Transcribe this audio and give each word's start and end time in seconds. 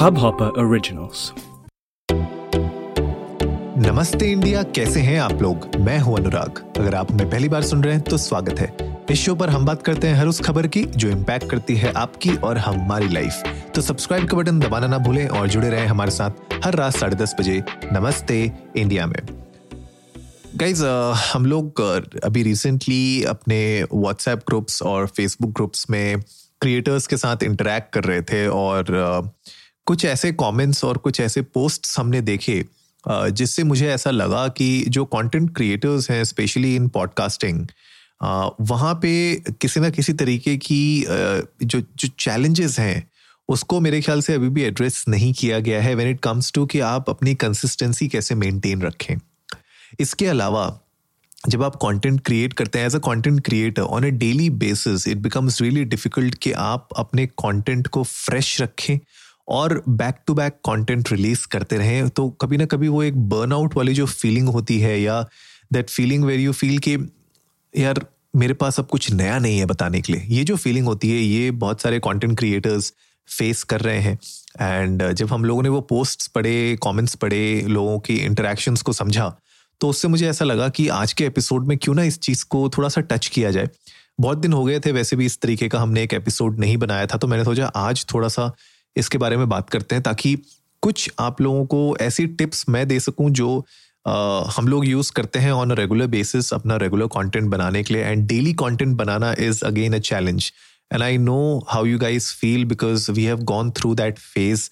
Hubhopper 0.00 0.46
Originals. 0.60 1.22
नमस्ते 3.76 4.30
India, 4.30 4.62
कैसे 4.76 5.00
हैं 5.00 5.18
आप 5.20 5.42
लोग? 5.42 5.66
मैं 5.76 5.98
हूँ 5.98 6.16
अनुराग। 6.18 6.62
अगर 6.78 6.94
आप 6.94 7.12
हमें 7.12 7.30
पहली 7.30 7.48
बार 7.48 7.62
सुन 7.62 7.82
रहे 7.84 7.94
हैं 7.94 8.02
तो 8.04 8.18
स्वागत 8.18 8.60
है। 8.60 8.96
इस 9.10 9.20
शो 9.20 9.34
पर 9.34 9.50
हम 9.50 9.66
बात 9.66 9.82
करते 9.82 10.08
हैं 10.08 10.14
हर 10.14 10.26
उस 10.26 10.40
खबर 10.40 10.66
की, 10.66 10.84
जो 10.84 11.08
इम्पैक्ट 11.08 11.50
करती 11.50 11.76
है 11.76 11.92
आपकी 11.92 12.34
और 12.36 12.58
हमारी 12.58 13.08
लाइफ 13.08 13.42
तो 13.74 13.82
सब्सक्राइब 13.82 14.28
का 14.28 14.36
बटन 14.36 14.60
दबाना 14.60 14.86
ना 14.86 14.98
भूलें 14.98 15.26
और 15.28 15.48
जुड़े 15.48 15.70
रहें 15.70 15.86
हमारे 15.86 16.10
साथ 16.10 16.56
हर 16.64 16.74
रात 16.74 16.96
साढ़े 16.96 17.16
दस 17.16 17.36
बजे 17.40 17.62
नमस्ते 17.92 18.42
इंडिया 18.76 19.06
में। 19.06 19.20
गाइज़ 20.56 20.84
हम 21.32 21.46
लोग 21.46 21.80
अभी 22.24 22.42
रिसेंटली 22.42 23.24
अपने 23.36 23.62
व्हाट्सएप 23.94 24.38
ग्रुप्स 24.38 24.82
और 24.82 25.06
फेसबुक 25.06 25.50
ग्रुप्स 25.50 25.90
में 25.90 26.20
क्रिएटर्स 26.60 27.06
के 27.06 27.16
साथ 27.16 27.42
इंटरेक्ट 27.42 27.92
कर 27.94 28.04
रहे 28.04 28.22
थे 28.22 28.46
और 28.48 29.32
कुछ 29.86 30.04
ऐसे 30.04 30.32
कमेंट्स 30.32 30.84
और 30.84 30.98
कुछ 30.98 31.20
ऐसे 31.20 31.42
पोस्ट्स 31.42 31.98
हमने 31.98 32.20
देखे 32.20 32.64
जिससे 33.08 33.64
मुझे 33.64 33.88
ऐसा 33.88 34.10
लगा 34.10 34.48
कि 34.48 34.84
जो 34.88 35.04
कंटेंट 35.04 35.54
क्रिएटर्स 35.56 36.10
हैं 36.10 36.24
स्पेशली 36.24 36.74
इन 36.76 36.88
पॉडकास्टिंग 36.88 37.66
वहाँ 38.60 38.94
पे 38.94 39.12
किसी 39.60 39.80
ना 39.80 39.90
किसी 39.90 40.12
तरीके 40.12 40.56
की 40.56 41.04
जो 41.62 41.80
जो 41.80 42.08
चैलेंजेस 42.18 42.78
हैं, 42.78 43.10
उसको 43.48 43.80
मेरे 43.80 44.00
ख्याल 44.00 44.20
से 44.22 44.34
अभी 44.34 44.48
भी 44.48 44.62
एड्रेस 44.62 45.04
नहीं 45.08 45.32
किया 45.32 45.58
गया 45.58 45.80
है 45.82 45.94
व्हेन 45.94 46.10
इट 46.10 46.20
कम्स 46.20 46.52
टू 46.52 46.66
कि 46.66 46.80
आप 46.80 47.10
अपनी 47.10 47.34
कंसिस्टेंसी 47.34 48.08
कैसे 48.08 48.34
मेंटेन 48.34 48.82
रखें। 48.82 49.16
इसके 50.00 50.26
अलावा, 50.26 50.80
जब 51.48 51.62
आप 51.62 51.76
कंटेंट 51.76 52.20
क्रिएट 52.20 52.52
करते 52.52 52.78
हैं 52.78 52.86
as 52.86 52.94
a 52.94 52.98
content 52.98 53.40
creator 53.44 53.82
on 53.82 54.04
a 54.04 54.08
daily 54.18 54.50
basis 54.50 55.08
it 55.08 55.18
becomes 55.18 55.60
really 55.62 55.84
difficult 55.84 56.34
कि 56.34 56.52
आप 56.52 56.88
अपने 56.96 57.26
कंटेंट 57.26 57.86
को 57.86 58.02
फ्रेश 58.02 58.60
रखें 58.60 58.98
और 59.50 59.82
back 59.88 60.22
to 60.26 60.34
back 60.34 60.52
content 60.64 61.12
release 61.12 61.46
करते 61.46 61.76
रहें 61.76 62.08
तो 62.08 62.28
कभी 62.30 62.56
ना 62.56 62.64
कभी 62.66 62.88
वो 62.88 63.02
एक 63.02 63.16
बर्नआउट 63.28 63.76
वाली 63.76 63.94
जो 63.94 64.06
फीलिंग 64.06 64.48
होती 64.48 64.78
है 64.80 65.00
या 65.00 65.22
that 65.72 65.90
feeling 65.90 66.24
where 66.24 66.40
you 66.40 66.52
feel 66.52 66.78
कि 66.78 66.96
यार, 67.74 68.04
मेरे 68.36 68.54
पास 68.54 68.78
अब 68.80 68.86
कुछ 68.86 69.10
नया 69.12 69.38
नहीं 69.38 69.58
है 69.58 69.66
बताने 69.66 70.00
के 70.00 70.12
लिए। 70.12 70.22
ये 70.28 70.44
जो 70.44 70.56
फीलिंग 70.56 70.86
होती 70.86 71.10
है, 71.10 71.16
ये 71.16 71.50
बहुत 71.50 71.80
सारे 71.80 71.98
कंटेंट 71.98 72.38
क्रिएटर्स 72.38 72.92
फेस 73.28 73.62
कर 73.62 73.80
रहे 73.80 73.98
हैं। 73.98 74.18
एंड 74.60 75.02
जब 75.12 75.32
हम 75.32 75.44
लोगों 75.44 75.62
ने 75.62 75.68
वो 75.68 75.80
पोस्ट्स 75.80 76.26
पढ़े 76.26 76.78
कमेंट्स 76.82 77.14
पढ़े, 77.14 77.62
लोगों 77.62 77.98
की 77.98 78.16
इंटरेक्शंस 78.16 78.82
को 78.82 78.92
समझा 78.92 79.34
तो 79.80 79.88
उससे 79.88 80.08
मुझे 80.08 80.28
ऐसा 80.28 80.44
लगा 80.44 80.68
कि 80.68 80.88
आज 80.88 81.12
के 81.12 81.24
एपिसोड 81.24 81.66
में 81.66 81.76
क्यों 81.78 81.94
ना 81.94 82.02
इस 82.02 82.18
चीज़ 82.20 82.44
को 82.44 82.68
थोड़ा 82.68 82.88
सा 82.88 83.00
टच 83.00 83.26
किया 83.26 83.50
जाए। 83.50 83.68
बहुत 84.20 84.38
दिन 84.38 84.52
हो 84.52 84.64
गए 84.64 84.80
थे, 84.80 84.92
वैसे 84.92 85.16
भी 85.16 85.26
इस 85.26 85.40
तरीके 85.40 85.68
का 85.68 85.80
हमने 85.80 86.02
एक 86.02 86.14
एपिसोड 86.14 86.58
नहीं 86.58 86.76
बनाया 86.76 87.06
था 87.06 87.18
तो 87.18 87.26
मैंने 87.26 87.44
सोचा 87.44 87.66
आज 87.66 88.04
थोड़ा 88.14 88.28
सा 88.28 88.52
इसके 88.96 89.18
बारे 89.18 89.36
में 89.36 89.48
बात 89.48 89.70
करते 89.70 89.94
हैं 89.94 90.02
ताकि 90.02 90.36
कुछ 90.82 91.10
आप 91.18 91.40
लोगों 91.40 91.64
को 91.66 91.96
ऐसी 92.00 92.26
टिप्स 92.26 92.68
मैं 92.68 92.88
दे 92.88 93.00
सकूँ 93.00 93.30
जो 93.30 93.66
आ, 94.06 94.42
हम 94.56 94.68
लोग 94.68 94.86
यूज़ 94.86 95.12
करते 95.12 95.38
हैं 95.38 95.52
ऑन 95.52 95.70
अ 95.70 95.74
रेगुलर 95.74 96.06
बेसिस 96.06 96.52
अपना 96.54 96.76
रेगुलर 96.76 97.06
कंटेंट 97.06 97.48
बनाने 97.50 97.82
के 97.82 97.94
लिए 97.94 98.02
and 98.02 98.26
daily 98.26 98.52
content 98.52 98.96
banana 98.96 99.34
is 99.38 99.64
again 99.64 99.94
a 99.94 99.98
challenge 99.98 100.52
and 100.92 101.02
I 101.02 101.18
know 101.18 101.66
how 101.68 101.84
you 101.84 101.98
guys 101.98 102.34
feel 102.34 102.64
because 102.64 103.10
we 103.10 103.24
have 103.24 103.36
gone 103.36 103.70
through 103.70 103.94
that 103.94 104.18
phase 104.18 104.70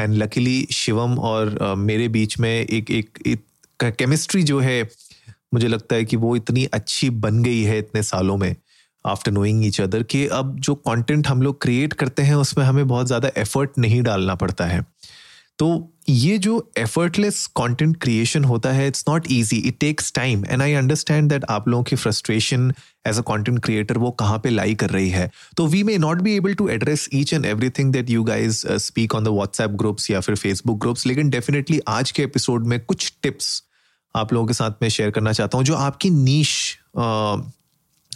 and 0.00 0.14
luckily 0.14 0.66
Shivam 0.70 1.18
और 1.18 1.58
uh, 1.62 1.76
मेरे 1.76 2.08
बीच 2.08 2.38
में 2.38 2.50
एक 2.50 2.90
एक, 2.90 3.18
एक 3.26 3.44
केमिस्ट्री 3.82 4.42
जो 4.42 4.60
है 4.60 4.88
मुझे 5.54 5.68
लगता 5.68 5.96
है 5.96 6.04
कि 6.04 6.16
वो 6.16 6.36
इतनी 6.36 6.64
अच्छी 6.64 7.10
बन 7.10 7.42
गई 7.42 7.62
है 7.62 7.78
इतने 7.78 8.02
सालों 8.02 8.36
में। 8.36 8.56
आफ्टर 9.06 9.32
नोइंग 9.32 9.64
ईच 9.66 9.80
अदर 9.80 10.02
कि 10.04 10.26
अब 10.28 10.56
जो 10.60 10.74
कंटेंट 10.74 11.26
हम 11.26 11.42
लोग 11.42 11.60
क्रिएट 11.62 11.92
करते 11.92 12.22
हैं, 12.22 12.34
उसमें 12.36 12.64
हमें 12.64 12.86
बहुत 12.88 13.06
ज़्यादा 13.06 13.30
एफर्ट 13.36 13.78
नहीं 13.78 14.02
डालना 14.02 14.34
पड़ता 14.36 14.66
है। 14.66 14.84
तो 15.58 15.66
ये 16.08 16.38
जो 16.38 16.52
एफर्टलेस 16.78 17.46
कंटेंट 17.56 17.96
क्रिएशन 18.02 18.44
होता 18.44 18.70
है 18.72 18.86
it's 18.88 19.04
not 19.08 19.26
easy 19.32 19.56
it 19.58 19.76
takes 19.80 20.12
time 20.14 20.44
and 20.44 20.62
I 20.62 20.72
understand 20.74 21.28
that 21.30 21.44
आप 21.50 21.68
लोगों 21.68 21.84
की 21.84 21.96
frustration 21.96 22.72
as 23.06 23.18
a 23.18 23.22
content 23.28 23.58
creator 23.64 23.98
वो 23.98 24.10
कहाँ 24.12 24.38
पे 24.38 24.50
लाई 24.50 24.74
कर 24.74 24.90
रही 24.90 25.10
है। 25.10 25.30
तो 25.56 25.66
we 25.66 25.82
may 25.82 25.96
not 25.98 26.20
be 26.22 26.34
able 26.36 26.54
to 26.54 26.68
address 26.68 27.08
each 27.14 27.32
and 27.34 27.44
everything 27.46 27.92
that 27.92 28.10
you 28.10 28.24
guys 28.24 28.66
speak 28.78 29.14
on 29.14 29.24
the 29.24 29.28
WhatsApp 29.28 29.70
groups 29.72 30.10
या 30.10 30.20
फिर 30.20 30.34
फेसबुक 30.36 30.80
ग्रुप्स 30.80 31.06
लेकिन 31.06 31.30
डेफिनेटली 31.30 31.80
आज 31.88 32.10
के 32.10 32.22
एपिसोड 32.22 32.66
में 32.66 32.78
कुछ 32.80 33.12
टिप्स 33.22 33.62
आप 34.14 34.32
लोगों 34.32 34.46
के 34.46 34.54
साथ 34.54 34.82
में 34.82 34.88
शेयर 34.88 35.10
करना 35.10 35.32
चाहता 35.32 35.58
हूँ, 35.58 35.64
जो 35.64 35.74
आपकी 35.76 36.10
नीश 36.10 36.78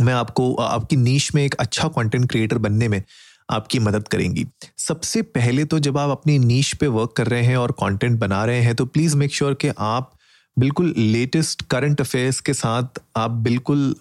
मैं 0.00 0.14
आपको, 0.14 0.54
आपकी 0.54 0.96
नीश 0.96 1.34
में 1.34 1.44
एक 1.44 1.54
अच्छा 1.54 1.88
कंटेंट 1.88 2.30
क्रिएटर 2.30 2.58
बनने 2.58 2.88
में 2.88 3.02
आपकी 3.48 3.78
मदद 3.78 4.08
करेंगी। 4.08 4.46
सबसे 4.78 5.22
पहले 5.22 5.64
तो 5.64 5.78
जब 5.78 5.98
आप 5.98 6.10
अपनी 6.10 6.38
नीश 6.38 6.72
पे 6.74 6.86
वर्क 6.88 7.12
कर 7.16 7.26
रहे 7.26 7.42
हैं 7.42 7.56
और 7.56 7.72
कंटेंट 7.80 8.18
बना 8.18 8.44
रहे 8.44 8.60
हैं 8.60 8.74
तो 8.74 8.86
प्लीज़ 8.86 9.16
मेक 9.16 9.34
श्योर 9.34 9.54
कि 9.54 9.70
आप 9.78 10.12
बिल्कुल 10.56 10.94
लेटेस्ट 10.98 11.62
करंट 11.70 12.00
अफेयर्स 12.00 12.40
के 12.40 12.54
साथ 12.54 13.00
आप 13.16 13.30
बिल्कुल 13.42 13.94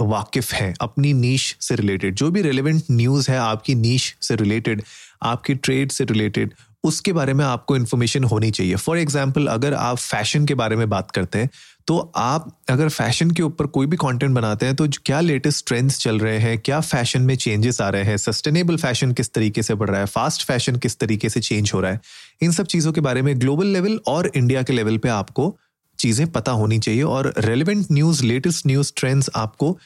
वाकिफ 0.00 0.52
हैं 0.52 0.74
अपनी 0.80 1.12
नीश 1.12 1.56
से 1.60 1.74
रिलेटेड 1.76 2.14
जो 2.14 2.30
भी 2.30 2.42
रेलिवेंट 2.42 2.82
न्यूज़ 2.90 3.30
है 3.30 3.38
आपकी 3.38 3.74
नीश 3.74 4.14
से 4.22 4.36
रिलेटेड 4.36 4.82
आपकी 5.22 5.54
ट्रेड 5.54 5.92
से 5.92 6.04
रिलेटेड 6.04 6.54
उसके 6.84 7.12
बारे 7.12 7.32
में 7.34 7.44
आपको 7.44 7.76
इन्फॉर्मेशन 7.76 8.24
होनी 8.24 8.50
चाहिए। 8.50 8.76
फॉर 8.76 8.98
एग्ज़ाम्पल 8.98 9.46
अगर 9.46 9.74
आप 9.74 9.96
फ़ैशन 9.96 10.46
के 10.46 10.54
बारे 10.54 10.76
में 10.76 10.88
बात 10.90 11.10
करते 11.10 11.38
हैं 11.38 11.50
तो 11.90 12.12
आप 12.16 12.44
अगर 12.70 12.88
फ़ैशन 12.88 13.30
के 13.30 13.42
ऊपर 13.42 13.66
कोई 13.66 13.86
भी 13.86 13.96
कंटेंट 13.96 14.34
बनाते 14.34 14.66
हैं 14.66 14.74
तो 14.76 14.86
क्या 15.06 15.20
लेटेस्ट 15.20 15.66
ट्रेंड्स 15.66 15.98
चल 15.98 16.18
रहे 16.18 16.38
हैं? 16.38 16.58
क्या 16.58 16.80
फ़ैशन 16.80 17.22
में 17.22 17.34
चेंजेस 17.36 17.80
आ 17.80 17.88
रहे 17.88 18.02
हैं? 18.02 18.16
सस्टेनेबल 18.16 18.76
फ़ैशन 18.76 19.12
किस 19.12 19.32
तरीके 19.34 19.62
से 19.62 19.74
बढ़ 19.74 19.90
रहा 19.90 20.00
है? 20.00 20.06
फास्ट 20.06 20.46
फ़ैशन 20.46 20.76
किस 20.76 20.98
तरीके 20.98 21.28
से 21.28 21.40
चेंज 21.40 21.70
हो 21.74 21.80
रहा 21.80 21.92
है? 21.92 22.00
इन 22.42 22.52
सब 22.52 22.66
चीज़ों 22.66 22.92
के 22.92 23.00
बारे 23.00 23.22
में 23.22 23.40
ग्लोबल 23.40 23.66
लेवल 23.66 23.98
और 24.06 24.30
इंडिया 24.36 24.62
के 24.62 24.72
लेवल 24.72 24.98
पे 24.98 25.08
आपको 25.08 25.56
चीज़ें 25.98 26.26
पता 26.32 26.52
होनी 26.52 26.78
चाहिए 26.78 27.02
और 27.02 27.32
relevant 27.38 27.86
news 27.92 28.24
latest 28.24 28.66
news 28.66 28.92
trends 28.96 29.30
आपको 29.36 29.78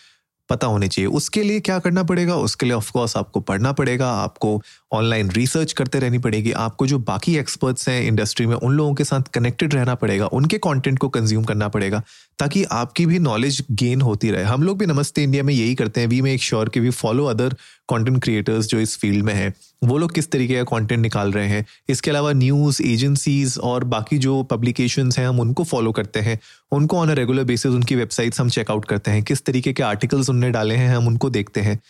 पता 0.48 0.66
होने 0.66 0.88
चाहिए। 0.88 1.06
उसके 1.06 1.42
लिए 1.42 1.60
क्या 1.60 1.78
करना 1.78 2.02
पड़ेगा? 2.02 2.36
उसके 2.36 2.66
लिए 2.66 2.74
ऑफकोर्स 2.74 3.16
आपको 3.16 3.40
पढ़ना 3.40 3.72
पड़ेगा, 3.72 4.10
आपको 4.10 4.62
ऑनलाइन 4.92 5.30
रिसर्च 5.30 5.72
करते 5.72 5.98
रहनी 5.98 6.18
पड़ेगी, 6.18 6.52
आपको 6.52 6.86
जो 6.86 6.98
बाकी 6.98 7.36
एक्सपर्ट्स 7.36 7.88
हैं 7.88 8.02
इंडस्ट्री 8.02 8.46
में, 8.46 8.56
उन 8.56 8.72
लोगों 8.72 8.94
के 8.94 9.04
साथ 9.04 9.20
कनेक्टेड 9.34 9.74
रहना 9.74 9.94
पड़ेगा, 9.94 10.26
उनके 10.26 10.58
कंटेंट 10.58 10.98
को 10.98 11.08
कंज्यूम 11.08 11.44
करना 11.44 11.68
पड़ेगा, 11.68 12.02
ताकि 12.38 12.64
आपकी 12.64 13.06
भी 13.06 13.18
नॉलेज 13.18 13.64
गेन 13.70 14.00
होती 14.00 14.30
रहे। 14.30 14.44
हम 14.44 14.62
लोग 14.62 14.78
भी 14.78 14.86
नमस्ते 14.86 15.22
इंडिया 15.22 15.42
में 15.42 15.54
यही 15.54 15.74
करते 15.74 16.00
हैं। 16.00 16.08
वी 16.08 16.20
मेक 16.20 16.42
श्योर 16.42 16.68
कि 16.68 16.80
we 16.80 16.90
follow 16.90 17.24
other 17.24 17.56
content 17.88 18.22
creators 18.22 18.66
जो 18.66 18.80
इस 18.80 18.98
फ़ील्ड 18.98 19.24
में 19.24 19.34
हैं, 19.34 19.54
वो 19.84 19.98
लोग 19.98 20.14
किस 20.14 20.30
तरीके 20.30 20.54
का 20.54 20.62
कंटेंट 20.62 21.00
निकाल 21.00 21.32
रहे 21.32 21.48
हैं? 21.48 21.66
इसके 21.88 22.10
अलावा 22.10 22.32
न्यूज़ 22.32 22.82
एजेंसीज 22.82 23.58
और 23.58 23.84
बाकी 23.84 24.18
जो 24.18 24.42
पब्लिकेशन 24.42 25.10
हैं, 25.18 25.28
हम 25.28 25.40
उनको 25.40 25.64
फॉलो 25.64 25.92
करते 25.92 26.20
हैं। 26.20 26.40
उनको 26.72 26.98
ऑन 26.98 27.10
अ 27.10 27.12
रेगुलर 27.12 27.44
बेसिस 27.44 27.72
उनकी 27.72 27.94
वेबसाइट्स 27.94 28.40
हम 28.40 28.48
चेकआउट 28.48 28.84
करते 28.84 29.10
हैं। 29.10 29.22
किस 29.22 29.44
तरीके 29.44 29.72
के 29.72 29.82
आर्टिकल्स 29.82 30.30
उनने 30.30 30.50
डाले 30.50 30.74
हैं, 30.74 30.96
हम 30.96 31.06
उनको 31.06 31.30
देखते 31.30 31.60
हैं। 31.60 31.80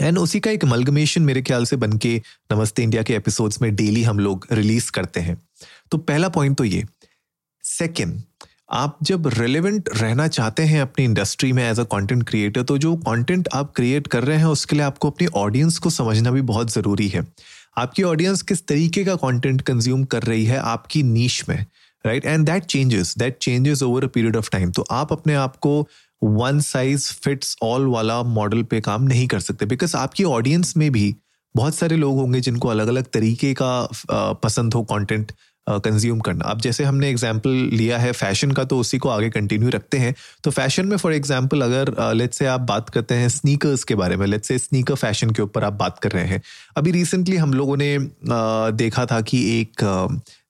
एंड 0.00 0.18
उसी 0.18 0.40
का 0.40 0.50
एक 0.50 0.64
मलगमेशन 0.64 1.22
मेरे 1.22 1.42
ख्याल 1.42 1.64
से 1.64 1.76
बन 1.76 1.92
के 1.92 2.22
नमस्ते 2.52 2.82
इंडिया 2.82 3.02
के 3.02 3.14
एपिसोड्स 3.14 3.62
में 3.62 3.76
डेली 3.76 4.02
हम 4.02 4.18
लोग 4.18 4.46
रिलीज़ 4.52 4.90
करते 4.92 5.20
हैं। 5.20 5.42
तो 5.90 5.98
पहला 5.98 6.28
पॉइंट 6.28 6.56
तो 6.56 6.64
ये। 6.64 6.84
सेकेंड 7.64 8.22
आप 8.70 8.96
जब 9.02 9.26
रेलेवेंट 9.28 9.88
रहना 9.96 10.26
चाहते 10.28 10.62
हैं 10.62 10.80
अपनी 10.82 11.04
इंडस्ट्री 11.04 11.52
में 11.52 11.62
एज 11.70 11.78
अ 11.80 11.82
कंटेंट 11.84 12.22
क्रिएटर 12.28 12.62
तो 12.62 12.76
जो 12.78 12.94
कंटेंट 12.96 13.48
आप 13.54 13.72
क्रिएट 13.76 14.06
कर 14.06 14.24
रहे 14.24 14.36
हैं, 14.38 14.44
उसके 14.44 14.76
लिए 14.76 14.84
आपको 14.84 15.10
अपनी 15.10 15.26
ऑडियंस 15.36 15.78
को 15.78 15.90
समझना 15.90 16.30
भी 16.30 16.40
बहुत 16.42 16.72
ज़रूरी 16.72 17.08
है। 17.08 17.26
आपकी 17.78 18.02
ऑडियंस 18.02 18.42
किस 18.42 18.66
तरीके 18.66 19.04
का 19.04 19.14
कंटेंट 19.16 19.60
कंज्यूम 19.62 20.04
कर 20.04 20.22
रही 20.22 20.44
है, 20.44 20.56
आपकी 20.56 21.02
नीच 21.02 21.44
में 21.48 21.64
right 22.04 22.26
and 22.26 22.46
that 22.46 22.64
changes 22.64 23.14
that 23.18 23.38
changes 23.42 23.82
over 23.82 24.04
a 24.04 24.08
period 24.08 24.36
of 24.36 24.50
time 24.52 24.70
तो 24.70 24.84
आप 24.90 25.12
अपने 25.12 25.34
आप 25.34 25.56
को 25.56 25.88
वन 26.22 26.60
साइज़ 26.60 27.12
फिट्स 27.14 27.56
ऑल 27.62 27.86
वाला 27.86 28.22
मॉडल 28.22 28.62
पे 28.62 28.80
काम 28.80 29.02
नहीं 29.02 29.26
कर 29.28 29.40
सकते 29.40 29.66
बिकॉज़ 29.66 29.96
आपकी 29.96 30.24
ऑडियंस 30.24 30.76
में 30.76 30.90
भी 30.92 31.14
बहुत 31.54 31.74
सारे 31.74 31.96
लोग 31.96 32.16
होंगे 32.16 32.40
जिनको 32.40 32.68
अलग 32.68 32.88
अलग 32.88 33.04
तरीके 33.12 33.54
का 33.62 33.88
पसंद 34.42 34.74
हो 34.74 34.82
कंटेंट 34.84 35.32
कंज्यूम 35.68 36.20
करना। 36.20 36.44
अब 36.46 36.60
जैसे 36.60 36.84
हमने 36.84 37.08
एग्ज़ाम्पल 37.10 37.50
लिया 37.72 37.98
है 37.98 38.12
फ़ैशन 38.14 38.52
का 38.52 38.64
तो 38.64 38.78
उसी 38.78 38.98
को 38.98 39.08
आगे 39.08 39.30
कंटिन्यू 39.30 39.68
रखते 39.70 39.98
हैं। 39.98 40.14
तो 40.44 40.50
फ़ैशन 40.50 40.86
में 40.86 40.96
फॉर 40.96 41.14
एग्ज़ाम्पल 41.14 41.62
अगर 41.62 41.92
लेट्स 42.14 42.38
से 42.38 42.46
आप 42.46 42.60
बात 42.68 42.88
करते 42.90 43.14
हैं 43.14 43.28
स्नीकर्स 43.30 43.84
के 43.84 43.94
बारे 43.94 44.16
में 44.16 44.26
लेट्स 44.26 44.48
से 44.48 44.58
स्नीकर 44.58 44.94
फ़ैशन 44.96 45.30
के 45.30 45.42
ऊपर 45.42 45.64
आप 45.64 45.72
बात 45.74 45.98
कर 45.98 46.10
रहे 46.10 46.26
हैं। 46.26 46.42
अभी 46.76 46.90
रिसेंटली 46.90 47.36
हम 47.36 47.54
लोगों 47.54 47.76
ने 47.76 47.96
देखा 48.76 49.06
था 49.06 49.20
कि 49.22 49.42
एक 49.60 49.84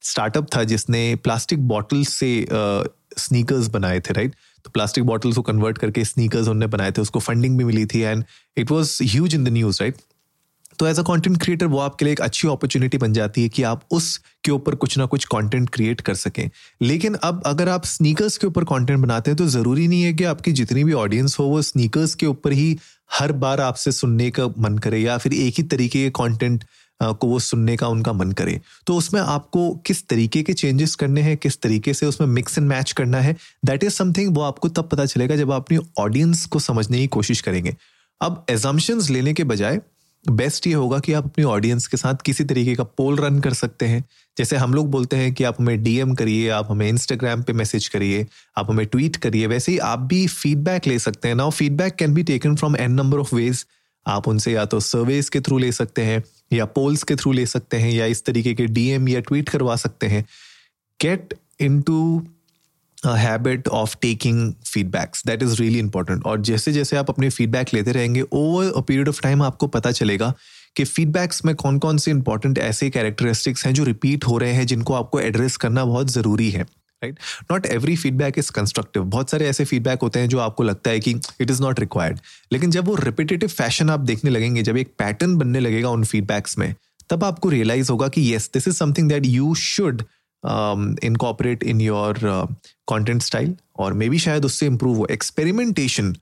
स्टार्टअप 0.05 0.47
था 0.57 0.65
जिसने 0.65 1.15
प्लास्टिक 1.25 1.67
बॉटल 1.69 2.05
से 2.07 2.47
स्नीकर्स 3.19 3.69
बनाए 3.69 4.01
थे 4.01 4.15
राइट 4.15 4.35
तो 4.65 4.71
प्लास्टिक 4.71 5.05
बॉटल्स 5.05 5.37
को 5.37 5.43
कन्वर्ट 5.43 5.79
करके 5.79 6.05
स्नीकर्स 6.05 6.43
उन्होंने 6.43 6.67
बनाए 6.69 6.91
थे, 6.91 7.01
उसको 7.01 7.19
फंडिंग 7.21 7.59
भी 7.59 7.65
मिली 7.65 7.85
थी 7.87 8.01
and 8.01 8.25
it 8.57 8.71
was 8.71 8.99
huge 9.03 9.35
in 9.35 9.45
the 9.45 9.49
news 9.49 9.83
right 9.83 9.97
तो 10.79 10.87
एज 10.87 10.99
अ 10.99 11.03
कंटेंट 11.03 11.41
क्रिएटर 11.43 11.67
वो 11.67 11.79
आपके 11.79 12.05
लिए 12.05 12.13
एक 12.13 12.21
अच्छी 12.21 12.49
अपॉर्चुनिटी 12.49 12.99
बन 12.99 13.13
जाती 13.13 13.43
है 13.43 13.49
कि 13.49 13.63
आप 13.63 13.83
उस 13.91 14.17
के 14.45 14.51
ऊपर 14.51 14.75
कुछ 14.75 14.99
ना 14.99 15.07
कुछ 15.07 15.25
कंटेंट 15.25 15.69
क्रिएट 15.71 16.01
कर 16.01 16.15
सकें। 16.15 16.49
लेकिन 16.83 17.15
अब 17.15 17.43
अगर 17.47 17.69
आप 17.69 17.85
स्नीकर्स 17.85 18.37
के 18.39 18.47
ऊपर 18.47 18.65
कंटेंट 18.65 19.01
बनाते 19.01 19.31
हैं 19.31 19.39
तो 19.39 19.47
ज़रूरी 19.47 19.89
नहीं 19.89 20.03
है 20.03 20.13
कि 20.13 20.25
आपकी 20.25 20.53
जितनी 20.53 20.85
भी 20.85 20.93
ऑडियंस 20.93 21.39
हो, 21.39 21.45
वो 21.45 21.63
स्नीकर्स 21.63 22.15
के 22.15 22.27
ऊपर 22.27 22.53
ही 22.53 22.79
हर 23.11 23.33
बार 23.35 23.61
आपसे 23.61 23.93
सुनने 23.93 24.31
का 24.31 24.47
मन 24.59 24.79
करे 24.79 24.99
या 24.99 25.19
फिर 25.19 25.35
एक 25.35 25.55
ही 25.59 25.63
तरीके 25.65 26.05
के 26.05 26.11
कंटेंट 26.11 26.65
को 27.03 27.27
वो 27.27 27.39
सुनने 27.39 27.77
का 27.77 27.89
उनका 27.89 28.13
मन 28.13 28.33
करे। 28.33 28.61
तो 28.87 28.95
उसमें 28.97 29.21
आपको 29.21 29.71
किस 29.87 30.07
तरीके 30.09 30.43
के 30.43 30.53
चेंजेस 30.53 30.95
करने 30.95 31.21
हैं, 31.21 31.37
किस 31.37 31.61
तरीके 31.61 31.95
से 31.95 32.07
उसमें 32.07 32.29
मिक्स 32.29 32.59
एंड 32.59 32.67
मैच 32.69 32.93
करना 32.93 33.21
है 33.21 33.37
दैट 33.65 33.85
इज़ 33.85 33.93
समथिंग 33.93 34.37
वो 34.37 34.43
आपको 34.43 34.69
तब 34.69 34.89
पता 34.89 35.07
चलेगा 35.07 35.37
जब 35.37 35.53
आप 35.53 35.63
अपनी 35.63 35.79
ऑडियंस 35.99 36.45
को 36.47 36.59
समझने 36.59 36.99
की 36.99 37.07
कोशिश 37.09 37.41
करेंगे। 37.41 37.77
अब 38.21 38.45
एजम्पन्स 38.51 39.11
लेने 39.11 39.35
के 39.35 39.45
बजाय 39.45 39.81
बेस्ट 40.25 40.67
ये 40.67 40.73
होगा 40.73 40.99
कि 40.99 41.13
आप 41.13 41.25
अपनी 41.25 41.45
ऑडियंस 41.45 41.87
के 41.87 41.97
साथ 41.97 42.23
किसी 42.25 42.45
तरीके 42.45 42.75
का 42.75 42.85
पोल 42.85 43.17
रन 43.17 43.39
कर 43.41 43.53
सकते 43.53 43.87
हैं। 43.87 44.05
जैसे 44.37 44.57
हम 44.57 44.75
लोग 44.75 44.91
बोलते 44.91 45.17
हैं 45.17 45.33
कि 45.35 45.45
आप 45.45 45.61
हमें 45.61 45.83
डीएम 45.83 46.15
करिए, 46.15 46.49
आप 46.49 46.71
हमें 46.71 46.89
इंस्टाग्राम 46.89 47.43
पे 47.43 47.53
मैसेज 47.53 47.89
करिए, 47.89 48.27
आप 48.57 48.71
हमें 48.71 48.87
ट्वीट 48.87 49.17
करिए, 49.17 49.47
वैसे 49.47 49.73
ही 49.73 49.79
आप 49.79 49.99
भी 49.99 50.27
फीडबैक 50.27 50.87
ले 50.87 50.99
सकते 50.99 51.29
हैं। 51.29 51.35
Now 51.35 51.51
feedback 51.51 51.95
can 51.95 52.15
be 52.15 52.23
taken 52.23 52.57
from 52.57 52.77
an 52.77 52.93
number 52.93 53.19
of 53.19 53.35
ways 53.35 53.65
आप 54.07 54.29
उनसे 54.29 54.53
या 54.53 54.65
तो 54.65 54.81
सर्वेज 54.81 55.29
के 55.29 55.41
थ्रू 55.41 55.59
ले 55.59 55.73
सकते 55.73 56.03
हैं, 56.03 56.23
या 56.53 56.65
पोल्स 56.65 57.03
के 57.03 57.17
थ्रू 57.17 57.33
ले 57.33 57.47
सकते 57.47 57.77
हैं, 57.77 57.93
या 57.93 58.07
इस 58.07 58.25
तरीके 58.25 58.55
के 58.55 58.67
डीएम 58.67 59.09
या 59.09 59.21
ट्वीट 59.21 59.49
करवा 59.49 59.77
सकते 59.77 60.07
हैं। 60.07 60.25
Get 61.01 61.35
into 61.81 62.27
habit 63.07 63.69
of 63.69 63.97
taking 64.03 64.53
feedbacks 64.67 65.23
that 65.27 65.43
is 65.43 65.61
really 65.61 65.79
important 65.79 66.25
और 66.27 66.41
जैसे 66.41 66.73
जैसे 66.73 66.97
आप 66.97 67.11
अपने 67.11 67.31
फीडबैक 67.31 67.75
लेते 67.75 67.93
रहेंगे 67.93 68.25
over 68.33 68.73
a 68.77 68.81
period 68.81 69.09
of 69.09 69.21
time 69.23 69.43
आपको 69.43 69.67
पता 69.67 69.91
चलेगा 69.91 70.33
कि 70.77 70.85
फीडबैक्स 70.85 71.45
में 71.45 71.55
कौन 71.55 71.79
कौन 71.79 71.99
से 71.99 72.11
इंपॉर्टेंट 72.11 72.59
ऐसे 72.59 72.91
कैरेक्टरिस्टिक्स 72.91 73.67
हैं 73.67 73.73
जो 73.75 73.85
रिपीट 73.85 74.25
हो 74.25 74.39
रहे 74.39 74.53
हैं, 74.53 74.67
जिनको 74.67 74.95
आपको 74.95 75.21
एड्रेस 75.21 75.57
करना 75.57 75.85
बहुत 75.85 76.11
ज़रूरी 76.11 76.51
है 76.51 76.63
right 77.03 77.19
not 77.53 77.67
every 77.67 77.97
feedback 77.97 78.39
is 78.39 78.51
constructive 78.53 79.03
बहुत 79.05 79.31
सारे 79.31 79.47
ऐसे 79.49 79.65
फीडबैक 79.65 80.03
होते 80.03 80.21
हैं 80.21 80.29
जो 80.29 80.39
आपको 80.39 80.63
लगता 80.63 80.91
है 80.91 81.01
कि 81.01 81.11
इट 81.41 81.51
इज़ 81.51 81.63
नॉट 81.63 81.81
रिक्वायर्ड 81.81 82.21
लेकिन 82.53 82.71
जब 82.71 82.85
वो 82.85 82.95
रिपीटेटिव 82.95 83.49
फ़ैशन 83.49 83.91
आप 83.91 84.01
देखने 84.01 84.31
लगेंगे, 84.31 84.63
जब 84.63 84.77
एक 84.77 84.93
पैटर्न 84.99 85.37
बनने 85.37 85.61
लगेगा 85.61 85.89
उन 85.89 86.05
फीडबैक्स 86.05 86.59
में, 86.59 86.75
तब 87.11 87.25
आपको 87.25 87.49
रियलाइज़ 87.49 87.91
होगा 87.93 88.09
कि 88.09 88.21
yes 88.23 88.51
this 88.55 88.69
is 88.69 88.77
something 88.77 89.09
that 89.09 89.27
you 89.27 89.55
should 89.55 90.03
incorporate 90.45 91.63
in 91.65 91.81
your 91.81 92.19
content 92.89 93.23
style 93.23 93.55
और 93.79 93.93
मे 93.93 94.09
बी 94.09 94.19
शायद 94.19 94.45
उससे 94.45 94.67
इम्प्रूव 94.67 94.97
हो। 94.97 95.07
Experimentation 95.11 96.15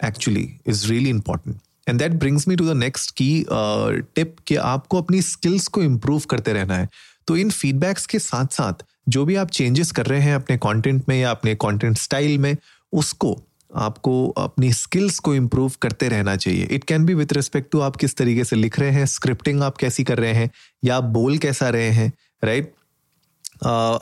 actually 0.00 0.48
is 0.66 0.86
really 0.88 1.10
important 1.10 1.56
and 1.88 1.98
that 1.98 2.12
brings 2.12 2.48
me 2.48 2.56
to 2.56 2.64
the 2.64 2.76
next 2.76 3.10
key 3.16 3.44
tip 3.48 4.36
कि 4.46 4.56
आपको 4.56 5.02
अपनी 5.02 5.22
स्किल्स 5.22 5.66
को 5.68 5.82
इम्प्रूव 5.82 6.22
करते 6.30 6.52
रहना 6.52 6.76
है। 6.76 6.88
तो 7.26 7.36
इन 7.36 7.50
फीडबैक्स 7.50 8.06
के 8.06 8.18
साथ 8.18 8.46
साथ 8.52 8.84
जो 9.08 9.24
भी 9.24 9.34
आप 9.36 9.50
चेंजेस 9.50 9.90
कर 9.92 10.06
रहे 10.06 10.20
हैं 10.20 10.34
अपने 10.34 10.56
कंटेंट 10.56 11.04
में 11.08 11.18
या 11.20 11.30
अपने 11.30 11.54
कंटेंट 11.54 11.96
स्टाइल 11.98 12.38
में, 12.38 12.56
उसको 12.92 13.36
आपको 13.76 14.28
अपनी 14.38 14.72
स्किल्स 14.72 15.18
को 15.18 15.34
इम्प्रूव 15.34 15.72
करते 15.82 16.08
रहना 16.08 16.36
चाहिए। 16.36 16.64
It 16.64 16.84
can 16.84 17.04
be 17.04 17.14
with 17.14 17.32
respect 17.32 17.70
to 17.72 17.80
आप 17.80 17.96
किस 17.96 18.16
तरीके 18.16 18.44
से 18.44 18.56
लिख 18.56 18.78
रहे 18.80 18.90
हैं 18.90 19.06
स्क्रिप्टिंग 19.06 19.62
आप 19.62 19.76
कैसी 19.76 20.04
कर 20.04 20.18
रहे 20.18 20.32
हैं, 20.32 20.50
या 20.84 20.96
आप 20.96 21.04
बोल 21.04 21.38
कैसा 21.38 21.68
रहे 21.68 21.90
हैं 21.90 22.12
राइट 22.44 22.64
right? 22.64 22.85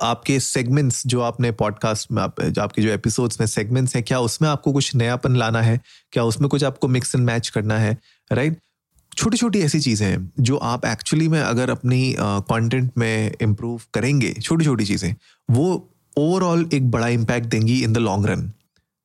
आपके 0.03 0.41
सेगमेंट्स 0.41 1.07
जो 1.07 1.21
आपने 1.21 1.53
पॉडकास्ट 1.53 2.13
में 2.13 2.23
आप 2.23 2.41
जो 2.41 2.63
आपके 2.63 2.83
जो 2.83 2.89
एपिसोड्स 2.89 3.41
में 3.41 3.47
सेगमेंट्स 3.47 3.95
हैं 3.95 4.05
क्या 4.05 4.21
उसमें 4.21 4.49
आपको 4.49 4.73
कुछ 4.73 4.95
नयापन 4.95 5.37
लाना 5.37 5.63
है? 5.63 5.81
क्या 6.13 6.25
उसमें 6.25 6.49
कुछ 6.49 6.65
आपको 6.65 6.89
मिक्स 6.89 7.15
एंड 7.15 7.25
मैच 7.25 7.49
करना 7.49 7.79
है? 7.79 7.99
राइट 8.33 8.59
छोटी 9.17 9.37
छोटी 9.37 9.61
ऐसी 9.61 9.81
चीज़ें 9.81 10.07
हैं 10.07 10.33
जो 10.41 10.57
आप 10.57 10.85
एक्चुअली 10.85 11.29
में 11.29 11.41
अगर 11.41 11.71
अपनी 11.71 12.17
uh, 12.21 12.89
में 12.99 13.33
इम्प्रूव 13.43 13.81
करेंगे 13.95 14.33
छोटी 14.33 14.65
छोटी 14.65 14.85
चीज़ें 14.85 15.15
वो 15.51 15.91
ओवरऑल 16.17 16.71
एक 16.75 16.91
बड़ा 16.91 17.09
इम्पैक्ट 17.09 17.47
देंगी 17.47 17.85
in 17.85 17.93
the 17.93 17.99
long 17.99 18.27
run 18.27 18.53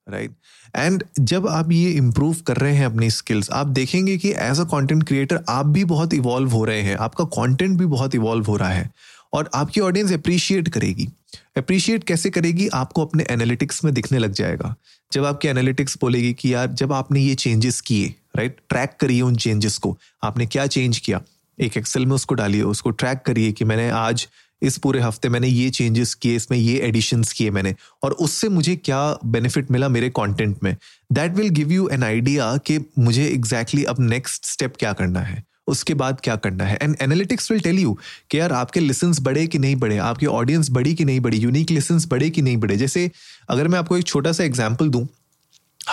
right 0.09 0.31
and 0.75 1.03
जब 1.19 1.47
आप 1.47 1.71
ये 1.71 1.89
इम्प्रूव 1.89 2.35
कर 2.47 2.57
रहे 2.57 2.75
हैं 2.75 2.85
अपनी 2.85 3.09
स्किल्स 3.09 3.51
आप 3.51 3.67
देखेंगे 3.67 4.17
कि 4.17 4.29
एज 4.31 4.59
अ 4.59 4.63
कंटेंट 4.63 5.03
क्रिएटर 5.03 5.43
आप 5.49 5.65
भी 5.65 5.85
बहुत 5.85 6.13
इवॉल्व 6.13 6.49
हो 6.49 6.65
रहे 6.65 6.81
हैं 6.81 6.97
आपका 6.97 7.23
कंटेंट 7.23 7.77
भी 7.77 7.85
बहुत 7.85 8.15
इवॉल्व 8.15 8.45
हो 8.45 8.57
रहा 8.57 8.69
है। 8.69 8.91
और 9.33 9.49
आपकी 9.55 9.81
ऑडियंस 9.81 10.11
अप्रिशिएट 10.11 10.69
करेगी। 10.69 11.09
अप्रिशिएट 11.57 12.03
कैसे 12.03 12.29
करेगी? 12.29 12.67
आपको 12.67 13.05
अपने 13.05 13.25
एनालिटिक्स 13.29 13.83
में 13.83 13.93
दिखने 13.93 14.17
लग 14.17 14.31
जाएगा। 14.31 14.75
जब 15.11 15.25
आपकी 15.25 15.47
एनालिटिक्स 15.47 15.97
बोलेगी 16.01 16.33
कि 16.33 16.53
यार, 16.53 16.67
जब 16.67 16.93
आपने 16.93 17.19
ये 17.19 17.35
चेंजेस 17.35 17.81
किए 17.81 18.13
राइट 18.37 18.57
ट्रैक 18.69 18.97
करिए 18.99 19.21
उन 19.21 19.35
चेंजेस 19.35 19.77
को। 19.77 19.97
आपने 20.23 20.45
क्या 20.45 20.67
चेंज 20.67 20.99
किया? 20.99 21.21
एक 21.59 21.77
एक्सेल 21.77 22.05
में 22.05 22.15
उसको 22.15 22.35
डालिए, 22.35 22.61
उसको 22.61 22.89
ट्रैक 22.89 23.19
करिए 23.25 23.51
कि 23.51 23.65
मैंने 23.65 23.89
आज, 23.89 24.27
इस 24.61 24.77
पूरे 24.77 24.99
हफ़्ते 24.99 25.29
मैंने 25.29 25.47
ये 25.47 25.69
चेंजेस 25.69 26.13
किए, 26.13 26.35
इसमें 26.35 26.57
ये 26.57 26.79
एडिशंस 26.79 27.33
किए 27.33 27.51
मैंने। 27.51 27.75
और 28.03 28.11
उससे 28.11 28.49
मुझे 28.49 28.75
क्या 28.75 29.19
बेनिफिट 29.25 29.71
मिला 29.71 29.89
मेरे 29.89 30.09
कंटेंट 30.09 30.57
में? 30.63 30.77
That 31.11 31.31
will 31.33 31.49
give 31.49 31.71
you 31.71 31.87
an 31.87 32.03
idea 32.03 32.57
कि 32.57 32.85
मुझे 32.99 33.27
एग्जैक्टली 33.27 33.81
exactly 33.81 34.05
अब 34.05 34.11
नेक्स्ट 34.11 34.45
स्टेप 34.45 34.73
क्या 34.79 34.93
करना 34.93 35.19
है। 35.19 35.48
उसके 35.69 35.93
बाद 35.93 36.19
क्या 36.23 36.35
करना 36.35 36.63
है? 36.63 36.77
And 36.81 36.95
analytics 37.01 37.51
will 37.51 37.61
tell 37.61 37.79
you 37.79 37.97
कि 38.31 38.39
यार 38.39 38.53
आपके 38.53 38.79
लिसन 38.79 39.13
बढ़े 39.21 39.47
कि 39.47 39.59
नहीं 39.59 39.75
बढ़े 39.75 39.97
आपकी 39.97 40.25
ऑडियंस 40.25 40.69
बढ़ी 40.71 40.95
कि 40.95 41.05
नहीं 41.05 41.19
बढ़ी 41.19 41.37
यूनिक 41.37 41.71
लिसन 41.71 41.99
बढ़े 42.07 42.29
कि 42.29 42.41
नहीं 42.41 42.57
बढ़े 42.57 42.77
जैसे 42.77 43.11
अगर 43.49 43.67
मैं 43.67 43.79
आपको 43.79 43.97
एक 43.97 44.03
छोटा 44.03 44.31
सा 44.31 44.43
एग्ज़ाम्पल 44.43 44.89
दूँ 44.89 45.07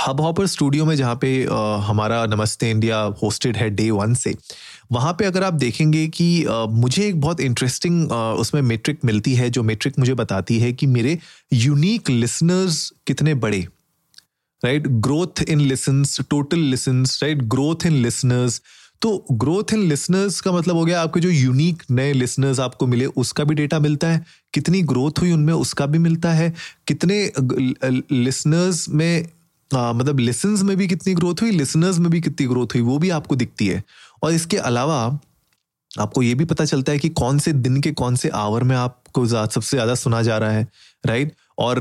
हब 0.06 0.20
हॉपर 0.20 0.46
स्टूडियो 0.46 0.84
में 0.84 0.96
जहाँ 0.96 1.14
पे 1.14 1.46
आ, 1.46 1.76
हमारा 1.76 2.26
नमस्ते 2.26 2.70
इंडिया 2.70 2.98
होस्टेड 3.22 3.56
है 3.56 3.70
डे 3.70 3.90
वन 3.90 4.14
से 4.14 4.34
वहाँ 4.92 5.12
पे 5.12 5.24
अगर 5.24 5.44
आप 5.44 5.54
देखेंगे 5.54 6.06
कि 6.08 6.44
आ, 6.44 6.64
मुझे 6.64 7.06
एक 7.06 7.20
बहुत 7.20 7.40
इंटरेस्टिंग 7.40 8.12
उसमें 8.12 8.62
मेट्रिक 8.62 8.98
मिलती 9.04 9.34
है 9.34 9.50
जो 9.50 9.62
मेट्रिक 9.62 9.98
मुझे 9.98 10.14
बताती 10.14 10.58
है 10.58 10.72
कि 10.72 10.86
मेरे 10.86 11.18
यूनिक 11.52 12.10
लिसनर्स 12.10 12.92
कितने 13.06 13.34
बड़े? 13.34 13.66
Right 14.64 14.86
growth 14.88 15.42
in 15.48 15.60
listens 15.60 16.20
total 16.30 16.58
listens 16.58 17.22
right 17.22 17.42
growth 17.42 17.86
in 17.86 17.92
listeners 17.92 18.62
तो 19.02 19.24
ग्रोथ 19.32 19.72
इन 19.72 19.82
लिसनर्स 19.88 20.40
का 20.40 20.52
मतलब 20.52 20.76
हो 20.76 20.84
गया 20.84 21.00
आपके 21.02 21.20
जो 21.20 21.30
यूनिक 21.30 21.82
नए 21.90 22.12
लिसनर्स 22.12 22.60
आपको 22.60 22.86
मिले 22.86 23.06
उसका 23.16 23.44
भी 23.44 23.54
डेटा 23.54 23.78
मिलता 23.80 24.08
है। 24.08 24.24
कितनी 24.54 24.82
ग्रोथ 24.84 25.20
हुई 25.20 25.32
उनमें 25.32 25.52
उसका 25.54 25.86
भी 25.86 25.98
मिलता 25.98 26.32
है। 26.32 26.52
कितने 26.88 27.30
लिसनर्स 28.12 28.88
में 28.88 29.26
आ, 29.70 29.92
मतलब 29.92 30.18
लिसन्स 30.18 30.62
में 30.62 30.76
भी 30.76 30.86
कितनी 30.88 31.14
ग्रोथ 31.14 31.42
हुई 31.42 31.50
लिसनर्स 31.50 31.98
में 31.98 32.10
भी 32.10 32.20
कितनी 32.20 32.46
ग्रोथ 32.46 32.74
हुई 32.74 32.82
वो 32.82 32.98
भी 32.98 33.10
आपको 33.10 33.36
दिखती 33.36 33.66
है। 33.66 33.82
और 34.22 34.32
इसके 34.32 34.56
अलावा 34.58 34.98
आपको 35.90 36.22
ये 36.22 36.34
भी 36.34 36.44
पता 36.44 36.64
चलता 36.64 36.92
है 36.92 36.98
कि 36.98 37.08
कौन 37.10 37.38
से 37.38 37.52
दिन 37.52 37.80
के 37.80 37.92
कौन 37.92 38.16
से 38.16 38.28
आवर 38.28 38.64
में 38.64 38.76
आपको 38.76 39.26
सबसे 39.26 39.76
ज़्यादा 39.76 39.94
सुना 39.94 40.22
जा 40.22 40.38
रहा 40.38 40.50
है 40.50 40.66
राइट 41.06 41.32
और 41.58 41.80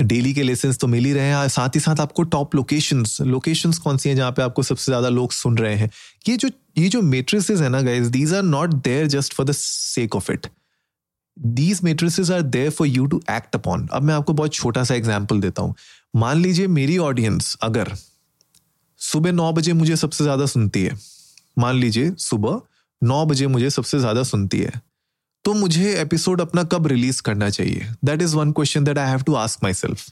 डेली 0.00 0.32
के 0.34 0.42
लेसन 0.42 0.72
तो 0.72 0.86
मिल 0.86 1.04
ही 1.04 1.12
रहे 1.12 1.24
हैं। 1.26 1.48
साथ 1.50 1.74
ही 1.74 1.80
साथ 1.80 2.00
आपको 2.00 2.22
टॉप 2.24 2.54
लोकेशंस 2.54 3.16
लोकेशंस 3.22 3.78
कौन 3.78 3.96
सी 3.96 4.08
हैं 4.08 4.16
जहाँ 4.16 4.32
पे 4.32 4.42
आपको 4.42 4.62
सबसे 4.62 4.84
ज़्यादा 4.84 5.08
लोग 5.10 5.32
सुन 5.32 5.58
रहे 5.58 5.74
हैं? 5.76 5.90
ये 6.28 6.36
जो 6.36 6.48
ये 6.78 6.88
जो 6.88 7.02
मेट्रिसेस 7.04 7.60
है 7.60 7.68
ना 7.68 7.80
guys 7.82 8.10
these 8.10 8.34
are 8.34 8.42
not 8.42 8.74
there 8.74 9.06
just 9.08 9.34
for 9.34 9.46
the 9.46 9.52
sake 9.52 10.16
of 10.16 10.30
it 10.32 10.46
these 11.36 11.80
matrices 11.84 12.30
are 12.30 12.42
there 12.42 12.70
for 12.70 12.86
you 12.86 13.06
to 13.06 13.20
act 13.30 13.54
upon 13.56 13.86
अब 13.92 14.02
मैं 14.02 14.14
आपको 14.14 14.32
बहुत 14.32 14.54
छोटा 14.54 14.84
सा 14.84 14.94
एग्ज़ाम्पल 14.94 15.40
देता 15.40 15.62
हूँ। 15.62 15.74
मान 16.14 16.40
लीजिए 16.40 16.66
मेरी 16.68 16.98
ऑडियंस 17.00 17.56
अगर 17.62 17.92
सुबह 19.00 19.32
नौ 19.32 19.52
बजे 19.52 19.72
मुझे 19.72 19.96
सबसे 19.96 20.24
ज़्यादा 20.24 20.46
सुनती 20.46 20.82
है। 20.82 20.96
मान 21.58 21.76
लीजिए 21.76 22.10
सुबह 22.20 22.60
नौ 23.02 23.24
बजे 23.26 23.46
मुझे 23.46 23.70
सबसे 23.70 23.98
ज़्यादा 23.98 24.22
सुनती 24.24 24.58
है। 24.58 24.80
तो 25.44 25.54
मुझे 25.54 25.94
एपिसोड 26.00 26.40
अपना 26.40 26.62
कब 26.64 26.86
रिलीज़ 26.86 27.22
करना 27.22 27.50
चाहिए? 27.50 27.86
That 28.04 28.22
is 28.22 28.36
one 28.36 28.52
question 28.52 28.84
that 28.84 28.98
I 28.98 29.10
have 29.10 29.22
to 29.22 29.34
ask 29.34 29.64
myself 29.74 30.06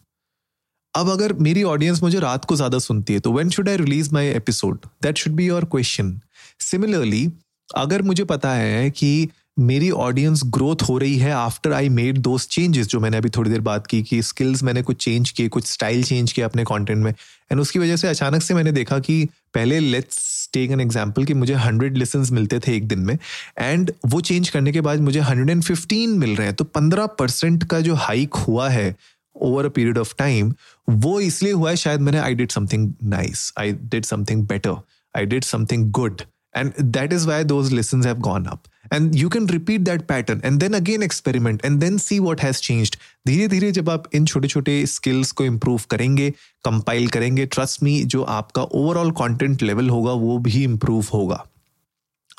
अब 0.94 1.10
अगर 1.10 1.32
मेरी 1.32 1.62
ऑडियंस 1.62 2.02
मुझे 2.02 2.18
रात 2.18 2.44
को 2.44 2.56
ज़्यादा 2.56 2.78
सुनती 2.78 3.12
है 3.12 3.20
तो 3.20 3.32
when 3.32 3.50
should 3.50 3.68
I 3.68 3.76
release 3.76 4.14
my 4.14 4.26
episode 4.26 4.78
that 5.02 5.18
should 5.18 5.32
be 5.32 5.46
your 5.46 5.64
question 5.64 6.20
similarly 6.60 7.28
अगर 7.76 8.02
मुझे 8.02 8.24
पता 8.24 8.52
है 8.52 8.90
कि 8.90 9.28
मेरी 9.60 9.90
ऑडियंस 9.90 10.40
ग्रोथ 10.46 10.82
हो 10.88 10.96
रही 10.98 11.16
है 11.18 11.32
after 11.32 11.72
I 11.72 11.88
made 11.88 12.18
those 12.18 12.46
changes 12.48 12.86
जो 12.86 13.00
मैंने 13.00 13.16
अभी 13.16 13.30
थोड़ी 13.30 13.50
देर 13.50 13.60
बात 13.60 13.86
की 13.86 14.02
कि 14.02 14.22
स्किल्स 14.22 14.62
मैंने 14.62 14.82
कुछ 14.82 15.04
चेंज 15.04 15.30
किए, 15.30 15.48
कुछ 15.48 15.66
स्टाइल 15.66 16.02
चेंज 16.04 16.32
किया 16.32 16.46
अपने 16.46 16.64
कंटेंट 16.64 17.04
में। 17.04 17.10
एंड 17.10 17.60
उसकी 17.60 17.78
वजह 17.78 17.96
से 17.96 18.08
अचानक 18.08 18.42
से 18.42 18.54
मैंने 18.54 18.72
देखा 18.72 18.98
कि 18.98 19.24
पहले 19.54 19.78
लेट्स 19.80 20.48
टेक 20.52 20.70
एन 20.70 20.80
एग्ज़ाम्पल 20.80 21.24
कि 21.24 21.34
मुझे 21.34 21.54
हंड्रेड 21.56 21.96
लेसन 21.96 22.26
मिलते 22.32 22.58
थे 22.58 22.76
एक 22.76 22.88
दिन 22.88 22.98
में 22.98 23.16
एंड 23.58 23.92
वो 24.06 24.20
चेंज 24.20 24.48
करने 24.48 24.72
के 24.72 24.80
बाद 24.80 25.00
मुझे 25.00 25.20
हंड्रेड 25.20 25.50
एंड 25.50 25.62
फिफ्टीन 25.62 26.18
मिल 26.18 26.34
रहे 26.36 26.46
हैं। 26.46 26.56
तो 26.56 26.64
पंद्रह 26.66 27.06
परसेंट 27.18 27.64
का 27.64 27.80
जो 27.80 27.94
हाइक 27.96 28.34
हुआ 28.38 28.68
है 28.68 28.94
over 29.36 29.66
a 29.66 29.68
period 29.68 29.98
of 29.98 30.14
time 30.18 30.52
वो 30.88 31.18
इसलिए 31.20 31.52
हुआ 31.52 31.70
है, 31.70 31.76
शायद 31.76 32.00
मैंने 32.00 32.18
I 32.18 32.34
did 32.34 32.50
something 32.50 32.92
nice 33.04 33.52
I 33.58 33.72
did 33.72 34.04
something 34.04 34.46
better 34.48 34.76
I 35.14 35.26
did 35.26 35.44
something 35.44 35.90
good 35.90 36.22
and 36.54 36.74
that 36.94 37.12
is 37.12 37.26
why 37.26 37.42
those 37.44 37.72
listens 37.72 38.04
have 38.04 38.20
gone 38.20 38.46
up. 38.46 38.68
And 38.92 39.14
you 39.14 39.28
can 39.28 39.46
repeat 39.46 39.84
that 39.84 40.06
pattern 40.08 40.40
and 40.42 40.60
then 40.60 40.74
again 40.74 41.02
experiment 41.02 41.64
and 41.64 41.80
then 41.80 41.98
see 42.04 42.18
what 42.20 42.40
has 42.40 42.60
changed. 42.60 42.96
धीरे 43.26 43.48
धीरे 43.48 43.70
जब 43.72 43.90
आप 43.90 44.08
इन 44.14 44.24
छोटे 44.26 44.48
छोटे 44.48 44.74
skills 44.86 45.30
को 45.32 45.44
improve 45.44 45.82
करेंगे 45.90 46.30
compile 46.64 47.08
करेंगे 47.16 47.46
trust 47.46 47.82
me 47.82 48.02
जो 48.04 48.22
आपका 48.36 48.62
ओवरऑल 48.62 49.10
कंटेंट 49.20 49.62
लेवल 49.62 49.90
होगा, 49.90 50.12
वो 50.12 50.38
भी 50.38 50.62
इम्प्रूव 50.64 51.06
होगा। 51.12 51.44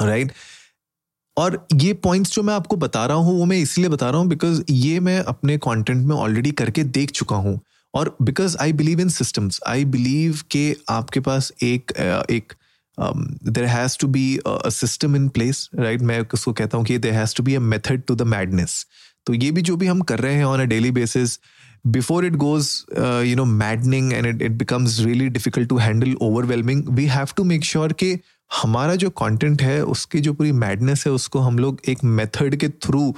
Right 0.02 0.28
right? 0.28 0.38
और 1.38 1.66
ये 1.74 1.94
पॉइंट्स 1.94 2.34
जो 2.36 2.44
मैं 2.44 2.54
आपको 2.54 2.76
बता 2.76 3.06
रहा 3.06 3.18
हूँ, 3.18 3.38
वो 3.40 3.46
मैं 3.46 3.58
इसलिए 3.58 3.90
बता 3.90 4.10
रहा 4.10 4.20
हूँ 4.20 4.28
बिकॉज़ 4.28 4.62
ये 4.70 5.00
मैं 5.00 5.20
अपने 5.20 5.58
कंटेंट 5.58 6.06
में 6.08 6.16
ऑलरेडी 6.16 6.52
करके 6.52 6.84
देख 6.98 7.12
चुका 7.12 7.36
हूँ। 7.36 7.60
और 7.94 8.16
because 8.22 8.58
I 8.62 8.74
believe 8.74 9.00
in 9.02 9.10
systems 9.10 9.60
I 9.68 9.86
believe 9.86 10.42
के 10.52 10.76
आपके 10.90 11.20
पास 11.20 11.52
एक 11.64 11.92
एक 12.32 12.54
there 13.52 13.66
has 13.66 13.98
to 14.02 14.08
be 14.08 14.26
a 14.38 14.70
system 14.70 15.16
in 15.16 15.28
place 15.30 15.70
right 15.76 16.02
मैं 16.02 16.20
उसको 16.34 16.54
कहता 16.54 16.78
हूँ 16.78 16.86
कि 16.86 16.98
there 16.98 17.14
has 17.14 17.36
to 17.36 17.44
be 17.44 17.56
a 17.56 17.60
method 17.60 18.04
to 18.08 18.16
the 18.16 18.28
madness 18.36 18.86
तो 19.26 19.34
ये 19.34 19.52
भी 19.52 19.62
जो 19.62 19.76
भी 19.78 19.88
हम 19.88 20.02
कर 20.12 20.20
रहे 20.20 20.34
हैं 20.34 20.46
on 20.46 20.62
a 20.62 20.66
daily 20.66 20.92
basis 20.92 21.40
before 21.86 22.24
it 22.24 22.38
goes 22.38 22.68
uh, 22.96 23.24
you 23.28 23.36
know 23.36 23.46
maddening 23.46 24.14
and 24.14 24.28
it, 24.28 24.42
it 24.42 24.58
becomes 24.58 25.04
really 25.04 25.30
difficult 25.30 25.68
to 25.70 25.78
handle 25.78 26.14
overwhelming 26.22 26.84
we 26.96 27.06
have 27.08 27.34
to 27.36 27.44
make 27.44 27.64
sure 27.64 27.94
कि 27.94 28.18
हमारा 28.52 28.96
जो 28.96 29.10
कंटेंट 29.10 29.62
है 29.62 29.82
उसकी 29.84 30.20
जो 30.20 30.34
पूरी 30.34 30.52
मैडनेस 30.52 31.04
है 31.08 31.12
उसको 31.14 31.40
हम 31.40 31.60
लोग 31.60 31.82
एक 31.90 32.04
मेथड 32.04 32.56
के 32.56 32.70
through 32.70 33.14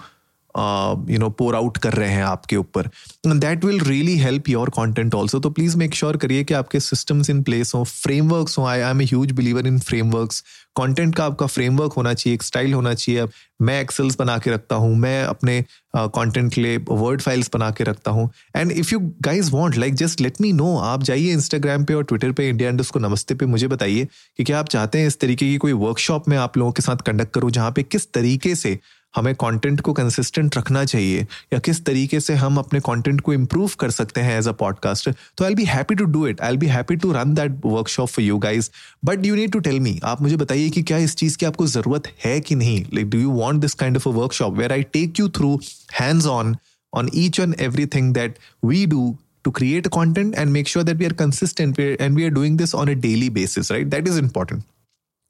you 0.58 1.20
know 1.20 1.30
pour 1.30 1.56
out 1.56 1.78
कर 1.78 1.94
रहे 1.94 2.10
हैं 2.10 2.24
आपके 2.24 2.56
ऊपर. 2.56 2.90
That 3.28 3.66
will 3.66 3.80
really 3.82 4.18
help 4.18 4.50
your 4.50 4.70
content 4.70 5.16
also 5.16 5.40
तो 5.40 5.50
प्लीज़ 5.50 5.78
मेक 5.78 5.96
श्योर 5.96 6.18
करिए 6.18 6.44
कि 6.44 6.54
आपके 6.54 6.80
सिस्टम्स 6.80 7.30
इन 7.30 7.42
प्लेस 7.44 7.72
हों 7.76 7.84
फ्रेमवर्क्स 7.84 8.58
हो. 8.58 8.66
I 8.66 8.80
I 8.80 8.92
am 8.92 9.02
huge 9.02 9.32
believer 9.32 9.68
in 9.68 9.80
frameworks 9.80 10.44
content 10.78 11.16
का 11.16 11.26
आपका 11.26 11.46
फ्रेमवर्क 11.46 11.94
होना 11.94 12.14
चाहिए 12.14 12.36
एक 12.36 12.44
स्टाइल 12.44 12.74
होना 12.74 12.94
चाहिए. 12.94 13.26
मैं 13.62 13.80
एक्सेल्स 13.82 14.16
बना 14.20 14.38
के 14.38 14.52
रखता 14.52 14.76
हूँ 14.76 14.96
मैं 14.98 15.24
अपने 15.24 15.62
कंटेंट 15.96 16.48
uh, 16.48 16.54
के 16.56 16.62
लिए 16.62 16.78
वर्ड 16.90 17.22
फाइल्स 17.22 17.50
बना 17.54 17.70
के 17.72 17.84
रखता 17.84 18.12
हूँ. 18.12 18.30
And 18.56 18.72
if 18.72 18.94
you 18.94 19.00
guys 19.22 19.52
want 19.52 19.78
like 19.78 19.96
just 19.96 20.22
let 20.22 20.42
me 20.42 20.52
know 20.54 20.76
आप 20.78 21.04
जाइए 21.04 21.32
इंस्टाग्राम 21.34 21.84
पे 21.86 21.94
और 21.94 22.04
ट्विटर 22.04 22.32
पे 22.32 22.48
इंडिया 22.50 22.70
एंड 22.70 22.82
उसको 22.82 23.00
नमस्ते 23.00 23.36
पे 23.36 23.46
मुझे 23.46 23.68
बताइए 23.68 24.08
कि 24.38 24.44
क्या 24.44 24.60
आप 24.60 24.70
चाहते 24.70 25.00
हैं 25.00 25.08
इस 25.08 25.20
तरीके 25.20 25.50
की 25.50 25.58
कोई 25.58 25.74
वर्कशॉप 25.86 26.30
में 26.30 26.38
आप 26.38 26.58
लोगों 26.58 26.72
के 26.72 26.82
साथ 26.82 27.06
कंडक्ट 27.06 27.34
करूँ 27.34 27.52
जहाँ 27.52 27.72
पे 27.72 27.84
किस 27.84 28.12
तरीके 28.14 28.56
से 28.56 28.78
हमें 29.16 29.34
कंटेंट 29.36 29.82
को 29.82 29.94
कंसिस्टेंट 29.94 30.58
रखना 30.58 30.84
चाहिए, 30.86 31.22
या 31.54 31.60
किस 31.60 31.84
तरीके 31.86 32.20
से 32.20 32.34
हम 32.36 32.58
अपने 32.58 32.80
कंटेंट 32.86 33.22
को 33.22 33.34
इम्प्रूव 33.34 33.72
कर 33.80 33.92
सकते 33.92 34.22
हैं 34.22 34.38
एज 34.40 34.48
अ 34.48 34.52
पॉडकास्टर 34.62 35.16
तो 35.38 35.46
I 35.46 35.56
be 35.56 35.66
happy 35.66 35.96
to 35.96 36.06
do 36.06 36.26
it 36.28 36.42
I 36.42 36.58
be 36.58 36.68
happy 36.68 36.96
to 36.96 37.12
run 37.14 37.34
that 37.34 37.60
workshop 37.66 38.10
for 38.10 38.26
you 38.26 38.38
guys 38.48 38.70
but 39.06 39.26
you 39.26 39.36
need 39.36 39.52
to 39.52 39.60
tell 39.60 39.80
me 39.80 40.00
आप 40.04 40.22
मुझे 40.22 40.36
बताइए 40.38 40.70
कि 40.70 40.84
क्या 40.84 40.98
इस 40.98 41.16
चीज़ 41.16 41.38
की 41.38 41.46
आपको 41.46 41.68
ज़रूरत 41.68 42.08
है 42.26 42.40
कि 42.42 42.56
नहीं? 42.56 42.84
Like 42.94 43.10
do 43.10 43.20
you 43.20 43.32
want 43.32 43.62
this 43.62 43.74
kind 43.74 43.98
of 43.98 44.10
a 44.10 44.12
workshop 44.12 44.58
where 44.58 44.72
I 44.74 44.84
take 44.94 45.20
you 45.20 45.30
through 45.40 45.58
hands 46.00 46.26
on 46.26 46.56
on 46.94 47.08
each 47.20 47.38
and 47.44 47.56
everything 47.66 48.10
that 48.16 48.36
we 48.70 48.80
do 48.90 49.04
to 49.46 49.52
create 49.60 49.88
content 49.94 50.36
and 50.42 50.54
make 50.56 50.68
sure 50.74 50.84
that 50.90 51.00
we 51.00 51.08
are 51.08 51.16
consistent 51.22 51.80
and 51.86 52.20
we 52.20 52.26
are 52.26 52.34
doing 52.36 52.58
this 52.60 52.74
on 52.82 52.92
a 52.94 52.96
daily 53.06 53.30
basis, 53.38 53.72
right? 53.76 53.88
That 53.94 54.10
is 54.12 54.20
important. 54.24 54.68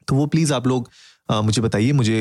तो 0.07 0.15
वो 0.15 0.25
please 0.33 0.53
आप 0.53 0.67
लोग 0.67 0.89
मुझे 1.31 1.61
बताइए, 1.61 1.91
मुझे 1.91 2.19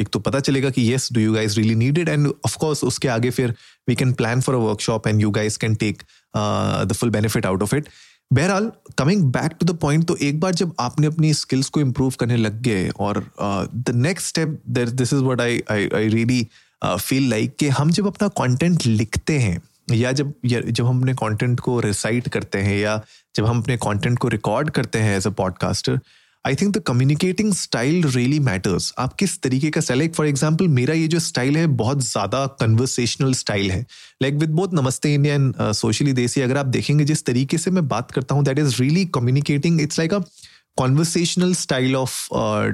एक 0.00 0.08
तो 0.12 0.18
पता 0.18 0.40
चलेगा 0.40 0.70
कि 0.70 0.82
yes 0.82 1.08
do 1.12 1.20
you 1.20 1.32
guys 1.34 1.56
really 1.56 1.74
needed 1.74 2.08
and 2.08 2.26
of course 2.26 2.84
उसके 2.84 3.08
आगे 3.08 3.30
फिर 3.30 3.54
we 3.88 3.94
can 3.94 4.12
plan 4.12 4.40
for 4.40 4.54
a 4.54 4.58
workshop 4.58 5.06
and 5.08 5.20
you 5.20 5.30
guys 5.30 5.58
can 5.58 5.74
take 5.74 6.02
the 6.36 6.96
full 6.96 7.10
benefit 7.10 7.46
out 7.46 7.62
of 7.62 7.74
it 7.76 7.88
बहरहाल 8.32 8.70
coming 8.98 9.22
back 9.32 9.52
to 9.60 9.66
the 9.66 9.76
point 9.78 10.04
तो 10.04 10.16
एक 10.16 10.40
बार 10.40 10.54
जब 10.54 10.72
आपने 10.80 11.06
अपनी 11.06 11.32
skills 11.34 11.68
को 11.68 11.80
इम्प्रूव 11.80 12.14
करने 12.20 12.36
लग 12.36 12.60
गए 12.62 12.88
और 12.88 13.24
the 13.40 13.92
next 13.94 14.28
step 14.28 14.60
this 14.68 15.12
is 15.12 15.22
what 15.22 15.40
I 15.40 15.62
I 15.70 15.88
I 15.94 16.08
really 16.08 16.46
feel 16.84 17.28
like 17.30 17.56
कि 17.56 17.68
हम 17.68 17.90
जब 17.90 18.06
अपना 18.06 18.28
कॉन्टेंट 18.36 18.86
लिखते 18.86 19.38
हैं, 19.38 19.60
या 19.92 20.12
जब 20.12 20.32
या 20.44 20.60
जब 20.60 20.86
हम 20.86 20.98
अपने 21.00 21.12
कंटेंट 21.14 21.60
को 21.60 21.78
रिसाइट 21.80 22.28
करते 22.28 22.58
हैं, 22.58 22.78
या 22.78 23.00
जब 23.36 23.46
हम 23.46 23.60
अपने 23.62 23.76
कंटेंट 23.76 24.18
को 24.18 24.28
रिकॉर्ड 24.28 24.70
करते 24.70 24.98
हैं 24.98 25.16
as 25.16 25.26
a 25.26 25.30
podcaster 25.30 25.98
I 26.46 26.54
think 26.54 26.76
the 26.76 26.80
communicating 26.86 27.52
style 27.54 28.04
really 28.06 28.38
matters 28.40 28.92
आप 28.98 29.14
किस 29.14 29.40
तरीके 29.42 29.70
का 29.70 29.80
स्टाइल 29.80 30.08
फॉर 30.16 30.26
एग्ज़ाम्पल 30.26 30.68
मेरा 30.68 30.94
ये 30.94 31.06
जो 31.08 31.18
स्टाइल 31.20 31.56
है 31.56 31.66
बहुत 31.76 32.02
ज़्यादा 32.04 32.44
कन्वर्सेशनल 32.60 33.32
स्टाइल 33.34 33.70
है। 33.70 33.80
Like 34.22 34.34
with 34.34 34.50
both 34.50 34.74
namaste 34.74 35.14
Indian 35.14 35.52
socially 35.60 36.12
desi 36.12 36.40
अगर 36.40 36.56
आप 36.56 36.66
देखेंगे 36.66 37.04
जिस 37.04 37.24
तरीके 37.26 37.58
से 37.58 37.70
मैं 37.70 37.86
बात 37.88 38.10
करता 38.10 38.34
हूँ 38.34 38.44
that 38.44 38.58
is 38.58 38.80
really 38.82 39.04
communicating 39.14 39.80
it's 39.80 39.98
like 39.98 40.14
a 40.14 40.20
conversational 40.76 41.54
style 41.54 41.96
of 41.96 42.14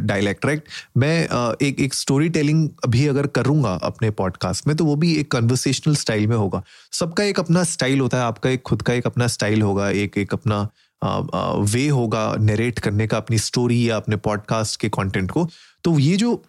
dialect 0.03 0.47
right 0.47 0.65
मैं 0.97 1.29
uh, 1.29 1.63
एक 1.63 1.81
एक 1.81 1.95
स्टोरी 1.95 2.29
टेलिंग 2.29 2.69
भी 2.89 3.07
अगर 3.07 3.27
करूँगा 3.37 3.75
अपने 3.83 4.11
पॉडकास्ट 4.11 4.67
में 4.67 4.77
तो 4.77 4.85
वो 4.85 4.97
भी 4.97 5.15
एक 5.17 5.31
कन्वर्सेशनल 5.33 5.97
स्टाइल 5.97 6.27
में 6.27 6.37
होगा। 6.37 6.63
सबका 6.93 7.25
एक 7.25 7.41
अपना 7.41 7.65
स्टाइल 7.65 8.01
होता 8.01 8.19
है 8.19 8.25
आपका 8.25 8.51
एक 8.51 8.63
खुद 8.63 8.83
का 8.83 8.93
एक 8.93 9.07
अपना 9.07 9.27
स्टाइल 9.29 9.63
होगा 9.63 9.91
एक 9.91 10.19
एक 10.19 10.33
अपना 10.33 10.67
वे 11.05 11.87
होगा 11.89 12.35
नरेट 12.41 12.79
करने 12.79 13.07
का 13.07 13.17
अपनी 13.17 13.39
स्टोरी 13.39 13.89
या 13.91 13.97
अपने 13.97 14.17
पॉडकास्ट 14.17 14.81
के 14.81 14.89
कंटेंट 14.89 15.31
को। 15.31 15.49
तो 15.85 15.99
ये 15.99 16.17
जो 16.17 16.43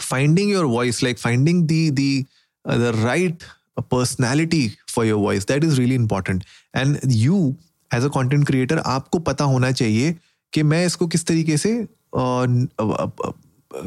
finding 0.00 0.50
your 0.52 0.64
voice 0.64 1.02
like 1.02 1.18
finding 1.18 1.62
the 1.64 1.90
the 1.90 2.24
the 2.64 2.92
right 2.96 3.42
personality 3.80 4.68
for 4.94 5.06
your 5.06 5.20
voice 5.20 5.46
that 5.46 5.64
is 5.64 5.78
really 5.78 5.94
important 5.94 6.44
and 6.76 6.98
you 7.06 7.54
as 7.94 8.04
a 8.04 8.08
content 8.08 8.46
creator 8.46 8.78
आपको 8.78 9.18
पता 9.18 9.44
होना 9.44 9.70
चाहिए 9.72 10.14
कि 10.52 10.62
मैं 10.62 10.84
इसको 10.86 11.06
किस 11.06 11.26
तरीके 11.26 11.56
से 11.56 11.74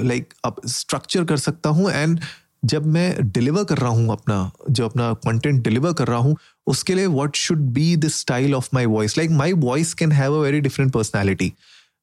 लाइक 0.08 0.34
स्ट्रक्चर 0.68 1.24
कर 1.26 1.38
सकता 1.38 1.70
हूँ। 1.70 1.92
एंड 1.92 2.20
जब 2.64 2.86
मैं 2.86 3.32
डिलीवर 3.32 3.64
कर 3.64 3.78
रहा 3.78 3.90
हूँ 3.90 4.12
अपना, 4.12 4.52
जो 4.70 4.86
अपना 4.86 5.12
कंटेंट 5.26 5.64
डिलीवर 5.64 5.94
कर 5.94 6.08
रहा 6.08 6.20
हूँ, 6.20 6.36
उसके 6.68 6.96
लिए 6.96 7.08
what 7.08 7.36
should 7.36 7.60
be 7.74 7.96
the 7.96 8.08
style 8.10 8.56
of 8.56 8.70
my 8.74 8.86
voice 8.88 9.18
like 9.18 9.32
my 9.32 9.54
voice 9.54 9.94
can 9.94 10.12
have 10.12 10.36
a 10.36 10.42
very 10.42 10.62
different 10.62 10.92
personality 10.94 11.54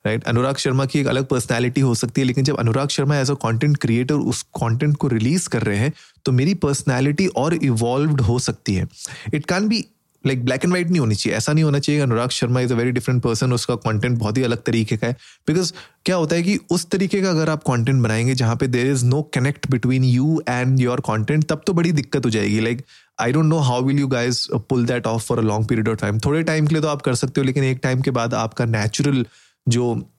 right 0.05 0.25
Anurag 0.25 0.57
Sharma 0.57 0.85
की 0.87 0.99
एक 1.01 1.07
अलग 1.07 1.27
पर्सनैलिटी 1.27 1.81
हो 1.81 1.95
सकती 1.95 2.21
है, 2.21 2.27
लेकिन 2.27 2.45
जब 2.45 2.57
Anurag 2.59 2.89
Sharma 2.89 3.17
as 3.19 3.31
a 3.31 3.35
content 3.43 3.77
creator 3.77 4.15
उस 4.15 4.43
कंटेंट 4.59 4.97
को 4.97 5.09
रिलीज़ 5.09 5.49
कर 5.49 5.63
रहे 5.63 5.79
हैं 5.79 5.93
तो 6.25 6.33
मेरी 6.33 6.55
पर्सनैलिटी 6.57 7.27
और 7.27 7.55
इवॉल्व 7.55 8.21
हो 8.25 8.39
सकती 8.39 8.75
है। 8.75 8.87
It 9.35 9.47
can 9.47 9.69
be 9.69 9.85
like 10.27 10.45
black 10.45 10.65
and 10.65 10.73
white 10.73 10.91
नहीं 10.91 11.01
होनी 11.01 11.15
चाहिए। 11.15 11.37
ऐसा 11.39 11.53
नहीं 11.53 11.65
होना 11.65 11.79
चाहिए 11.79 12.01
Anurag 12.01 12.31
Sharma 12.31 12.61
is 12.61 12.73
a 12.73 12.77
very 12.77 12.93
different 12.93 13.23
person 13.23 13.53
उसका 13.53 13.75
कंटेंट 13.77 14.19
बहुत 14.19 14.39
ही 14.39 14.43
अलग 14.43 14.63
तरीके 14.63 14.97
का 14.97 15.07
है। 15.07 15.17
बिकॉज़ 15.49 15.73
क्या 16.05 16.17
होता 16.17 16.37
है 16.37 16.43
कि 16.43 16.59
उस 16.71 16.87
तरीके 16.91 17.21
का 17.23 17.31
अगर 17.31 17.51
आप 17.51 17.63
कंटेंट 17.63 18.03
बनाएँगे 18.03 18.35
जहाँ 18.35 18.57
पे 18.57 18.67
there 18.69 18.87
is 18.87 19.05
no 19.05 19.23
connect 19.35 19.71
between 19.71 20.05
you 20.05 20.43
and 20.49 20.81
your 20.81 21.01
content 21.01 21.45
तब 21.49 21.63
तो 21.67 21.73
बड़ी 21.73 21.93
दिक्कत 21.93 22.25
हो 22.25 22.31
जाएगी। 22.31 22.61
Like 22.61 22.83
I 23.21 23.33
don't 23.33 23.47
know 23.47 23.59
how 23.61 23.83
will 23.85 23.99
you 23.99 24.09
guys 24.09 24.47
pull 24.69 24.87
that 24.87 25.07
off 25.07 25.27
for 25.27 25.39
a 25.39 25.43
long 25.43 25.69
period 25.69 25.89
of 25.89 25.97
time 25.97 26.19
थोड़े 26.19 26.43
टाइम 26.43 26.67
के 26.67 26.75
लिए 26.75 26.83
तो 26.83 26.89
आप 26.89 27.03
कर 27.03 27.15
सकते 27.15 27.41
हो, 27.41 27.45
लेकिन 27.45 27.65
एक 27.65 27.81
टाइम 27.83 28.01
के 28.01 28.11
बाद 28.11 28.35
आपका 28.35 28.65
नेचुरल 28.67 29.25
जो 29.67 30.11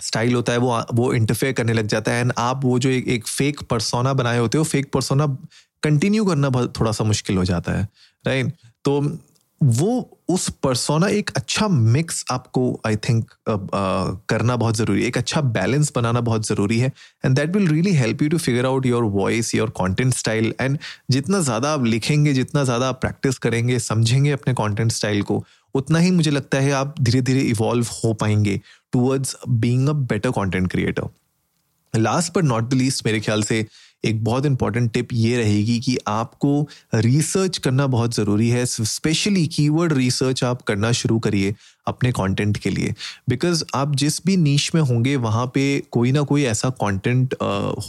स्टाइल 0.00 0.34
होता 0.34 0.52
है 0.52 0.58
वो 0.58 0.80
वो 0.94 1.12
इंटरफेयर 1.14 1.52
करने 1.52 1.72
लग 1.72 1.86
जाता 1.86 2.12
है। 2.12 2.20
एंड 2.20 2.32
आप 2.38 2.64
वो 2.64 2.78
जो 2.78 2.90
एक 2.90 3.08
एक 3.08 3.26
फेक 3.26 3.60
परसोना 3.70 4.12
बनाए 4.12 4.38
होते 4.38 4.58
हो 4.58 4.64
फेक 4.64 4.90
परसोना 4.92 5.26
कंटिन्यू 5.82 6.24
करना 6.24 6.50
थोड़ा 6.78 6.92
सा 6.92 7.04
मुश्किल 7.04 7.36
हो 7.36 7.44
जाता 7.44 7.72
है। 7.72 7.88
Right 8.24 8.46
right? 8.46 8.58
तो 8.84 9.00
वो 9.60 10.18
उस 10.30 10.48
परसोना 10.62 11.08
एक 11.08 11.30
अच्छा 11.36 11.66
मिक्स 11.68 12.24
आपको 12.30 12.62
आई 12.86 12.96
थिंक 13.08 13.30
करना 13.48 14.56
बहुत 14.56 14.76
ज़रूरी 14.76 15.00
है। 15.02 15.08
एक 15.08 15.18
अच्छा 15.18 15.40
बैलेंस 15.56 15.92
बनाना 15.96 16.20
बहुत 16.20 16.46
ज़रूरी 16.46 16.78
है। 16.78 16.92
And 17.24 17.36
that 17.36 17.56
will 17.56 17.68
really 17.68 17.92
help 17.94 18.22
you 18.22 18.28
to 18.28 18.38
figure 18.38 18.66
out 18.66 18.86
your 18.86 19.04
voice 19.04 19.54
your 19.54 19.70
content 19.80 20.14
style 20.14 20.54
and 20.60 20.78
जितना 21.10 21.40
ज़्यादा 21.40 21.72
आप 21.72 21.84
लिखेंगे, 21.84 22.32
जितना 22.32 22.64
ज़्यादा 22.64 22.88
आप 22.88 23.00
प्रैक्टिस 23.00 23.38
करेंगे, 23.38 23.78
समझेंगे 23.78 24.30
अपने 24.30 24.54
कंटेंट 24.54 24.92
स्टाइल 24.92 25.22
को, 25.22 25.42
उतना 25.74 25.98
ही 25.98 26.10
मुझे 26.10 26.30
लगता 26.30 26.58
है 26.58 26.72
आप 26.72 26.94
धीरे 27.00 27.20
धीरे 27.22 27.40
इवॉल्व 27.50 27.86
हो 28.04 28.12
पाएँगे 28.14 28.60
towards 28.92 29.36
being 29.48 29.88
a 29.88 29.92
better 29.92 30.30
content 30.30 30.70
creator 30.70 31.08
last 31.94 32.36
but 32.36 32.44
not 32.44 32.64
the 32.64 32.74
least 32.74 33.06
मेरे 33.06 33.20
ख्याल 33.20 33.42
से 33.42 33.64
एक 34.04 34.22
बहुत 34.24 34.46
इंपॉर्टेंट 34.46 34.90
टिप 34.92 35.08
ये 35.12 35.36
रहेगी 35.36 35.78
कि 35.80 35.96
आपको 36.08 36.68
रिसर्च 36.94 37.58
करना 37.58 37.86
बहुत 37.86 38.14
ज़रूरी 38.14 38.48
है 38.48 38.64
स्पेशली 38.66 39.46
कीवर्ड 39.46 39.92
रिसर्च 39.92 40.44
आप 40.44 40.62
करना 40.62 40.92
शुरू 40.92 41.18
करिए 41.18 41.54
अपने 41.86 42.12
कंटेंट 42.12 42.56
के 42.56 42.70
लिए। 42.70 42.94
बिकॉज़ 43.28 43.64
आप 43.74 43.94
जिस 43.96 44.20
भी 44.26 44.36
नीच 44.36 44.70
में 44.74 44.82
होंगे, 44.82 45.16
वहाँ 45.16 45.46
पे 45.54 45.82
कोई 45.90 46.12
ना 46.12 46.22
कोई 46.22 46.44
ऐसा 46.44 46.70
कंटेंट 46.82 47.34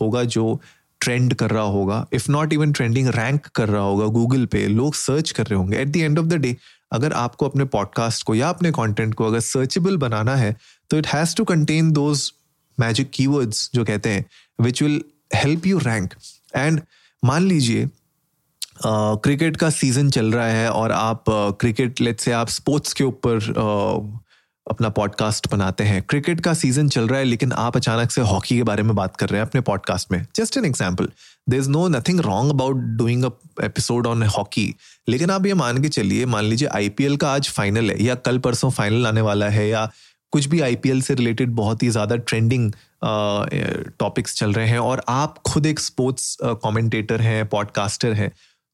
होगा 0.01 0.23
जो 0.25 0.59
ट्रेंड 1.01 1.33
कर 1.33 1.49
रहा 1.49 1.63
होगा। 1.63 2.05
If 2.13 2.31
not 2.31 2.53
even 2.53 2.71
trending 2.71 3.07
rank 3.07 3.45
कर 3.55 3.69
रहा 3.69 3.81
होगा 3.81 4.05
गूगल 4.05 4.45
पे, 4.45 4.65
लोग 4.67 4.95
सर्च 4.95 5.31
कर 5.31 5.45
रहे 5.45 5.59
होंगे। 5.59 5.77
At 5.77 5.87
the 5.87 5.97
end 5.97 6.19
of 6.19 6.25
the 6.25 6.33
day 6.33 6.55
अगर 6.91 7.13
आपको 7.13 7.45
अपने 7.45 7.65
पॉडकास्ट 7.65 8.23
को 8.25 8.35
या 8.35 8.49
अपने 8.49 8.71
कंटेंट 8.71 9.13
को 9.13 9.25
अगर 9.25 9.39
सर्चेबल 9.39 9.97
बनाना 9.97 10.35
है 10.35 10.55
तो 10.89 10.97
it 10.97 11.07
has 11.07 11.35
to 11.35 11.43
contain 11.43 11.91
those 11.91 12.31
magic 12.77 13.09
keywords 13.09 13.69
जो 13.75 13.85
कहते 13.85 14.09
हैं 14.09 14.25
which 14.61 14.81
will 14.83 15.01
help 15.35 15.65
you 15.67 15.77
rank 15.79 16.13
and 16.55 16.81
मान 17.23 17.43
लीजिए 17.43 17.89
क्रिकेट 18.85 19.57
का 19.57 19.69
सीज़न 19.69 20.09
चल 20.09 20.31
रहा 20.31 20.47
है 20.47 20.69
और 20.71 20.91
आप 20.91 21.23
क्रिकेट 21.59 22.01
लेट 22.01 22.19
से 22.19 22.31
आप 22.31 22.49
स्पोर्ट्स 22.49 22.93
के 22.93 23.03
ऊपर 23.03 24.19
अपना 24.67 24.89
पॉडकास्ट 24.89 25.47
बनाते 25.51 25.83
हैं। 25.83 26.01
क्रिकेट 26.09 26.41
का 26.41 26.53
सीज़न 26.53 26.89
चल 26.89 27.07
रहा 27.07 27.19
है, 27.19 27.25
लेकिन 27.25 27.51
आप 27.51 27.77
अचानक 27.77 28.11
से 28.11 28.21
हॉकी 28.21 28.55
के 28.57 28.63
बारे 28.63 28.83
में 28.83 28.95
बात 28.95 29.15
कर 29.17 29.29
रहे 29.29 29.39
हैं 29.39 29.47
अपने 29.47 29.61
पॉडकास्ट 29.61 30.11
में। 30.11 30.25
Just 30.35 30.57
an 30.57 30.65
example 30.65 31.09
there 31.49 31.59
is 31.59 31.69
no 31.69 31.87
nothing 31.87 32.19
wrong 32.19 32.51
about 32.51 32.75
doing 32.97 33.25
episode 33.63 34.07
on 34.07 34.23
hockey 34.37 34.73
लेकिन 35.09 35.29
आप 35.31 35.45
ये 35.45 35.53
मान 35.53 35.81
के 35.81 35.89
चलिए, 35.89 36.25
मान 36.25 36.45
लीजिए 36.45 36.67
आईपीएल 36.67 37.17
का 37.17 37.31
आज 37.33 37.49
फाइनल 37.49 37.89
है, 37.91 38.03
या 38.03 38.15
कल 38.17 38.37
परसों 38.39 38.69
फाइनल 38.71 39.07
आने 39.07 39.21
वाला 39.21 39.49
है, 39.49 39.67
या 39.69 39.89
कुछ 40.31 40.45
भी 40.45 40.59
आईपीएल 40.61 41.01
से 41.01 41.13
रिलेटेड 41.13 41.49
बहुत 41.49 41.83
ही 41.83 41.89
ज़्यादा 41.89 42.15
ट्रेंडिंग 42.15 42.71
टॉपिक्स 43.99 44.35
चल 44.35 44.53
रहे 44.53 44.67
हैं 44.67 44.79
और 44.79 45.03
आप 45.09 45.37
खुद 45.37 45.65
एक 45.65 45.79
स्पोर्ट्स 45.79 46.37
कमेंटेटर 46.43 47.21
हैं 47.21 47.47
पॉडकास्टर 47.47 48.13
हैं 48.13 48.31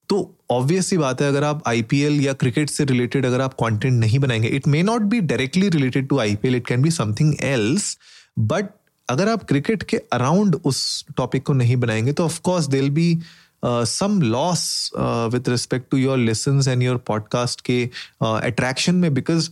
तो 0.09 0.37
ऑब्वियस 0.51 0.87
सी 0.87 0.97
बात 0.97 1.21
है 1.21 1.27
अगर 1.27 1.43
आप 1.43 1.63
आईपीएल 1.67 2.21
या 2.21 2.33
क्रिकेट 2.33 2.69
से 2.69 2.85
रिलेटेड 2.85 3.25
अगर 3.25 3.41
आप 3.41 3.53
कंटेंट 3.53 3.93
नहीं 3.93 4.19
बनाएँगे 4.19 4.47
it 4.47 4.67
may 4.67 4.83
not 4.83 5.01
be 5.01 5.19
directly 5.19 5.69
related 5.69 6.07
to 6.07 6.19
IPL 6.19 6.55
it 6.55 6.67
can 6.67 6.81
be 6.81 6.91
something 6.91 7.35
else 7.41 7.97
but 8.39 8.65
अगर 9.09 9.29
आप 9.29 9.43
क्रिकेट 9.43 9.83
के 9.83 9.97
अराउंड 9.97 10.55
उस 10.55 11.05
टॉपिक 11.17 11.43
को 11.43 11.53
नहीं 11.53 11.75
बनाएँगे 11.77 12.13
तो 12.13 12.25
of course 12.25 12.67
will 12.67 12.89
be 12.89 13.19
some 13.65 14.21
loss 14.21 14.91
with 14.99 15.49
respect 15.49 15.91
to 15.91 15.97
your 15.97 16.17
lesson 16.17 16.61
and 16.69 16.83
your 16.83 16.97
podcast 16.97 17.61
के 17.61 17.89
attraction 18.21 18.91
uh, 18.91 18.97
में 18.97 19.13
बिकॉज़ 19.13 19.49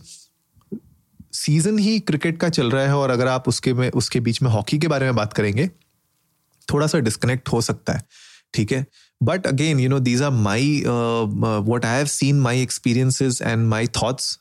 सीज़न 1.36 1.78
ही 1.78 1.98
क्रिकेट 2.00 2.38
का 2.40 2.48
चल 2.50 2.70
रहा 2.70 2.84
है 2.84 2.96
और 2.96 3.10
अगर 3.10 3.28
आप 3.28 3.48
उसके 3.48 3.72
में, 3.74 3.90
उसके 3.90 4.20
बीच 4.20 4.42
में 4.42 4.50
हॉकी 4.50 4.78
के 4.78 4.88
बारे 4.88 5.06
में 5.06 5.16
बात 5.16 5.32
करेंगे, 5.32 5.68
थोड़ा 6.68 6.86
सा 6.86 6.98
डिस्कनेक्ट 7.00 7.48
हो 7.48 7.60
सकता 7.62 7.92
है, 7.92 8.02
ठीक 8.54 8.72
है? 8.72 8.86
But 9.20 9.46
again 9.46 9.80
you 9.80 9.88
know 9.88 9.98
these 10.00 10.22
are 10.22 10.30
my 10.30 10.80
what 11.68 11.84
I 11.84 11.96
have 11.96 12.06
seen 12.06 12.40
my 12.40 12.62
experiences 12.62 13.40
and 13.42 13.66
my 13.68 13.86
thoughts 13.96 14.38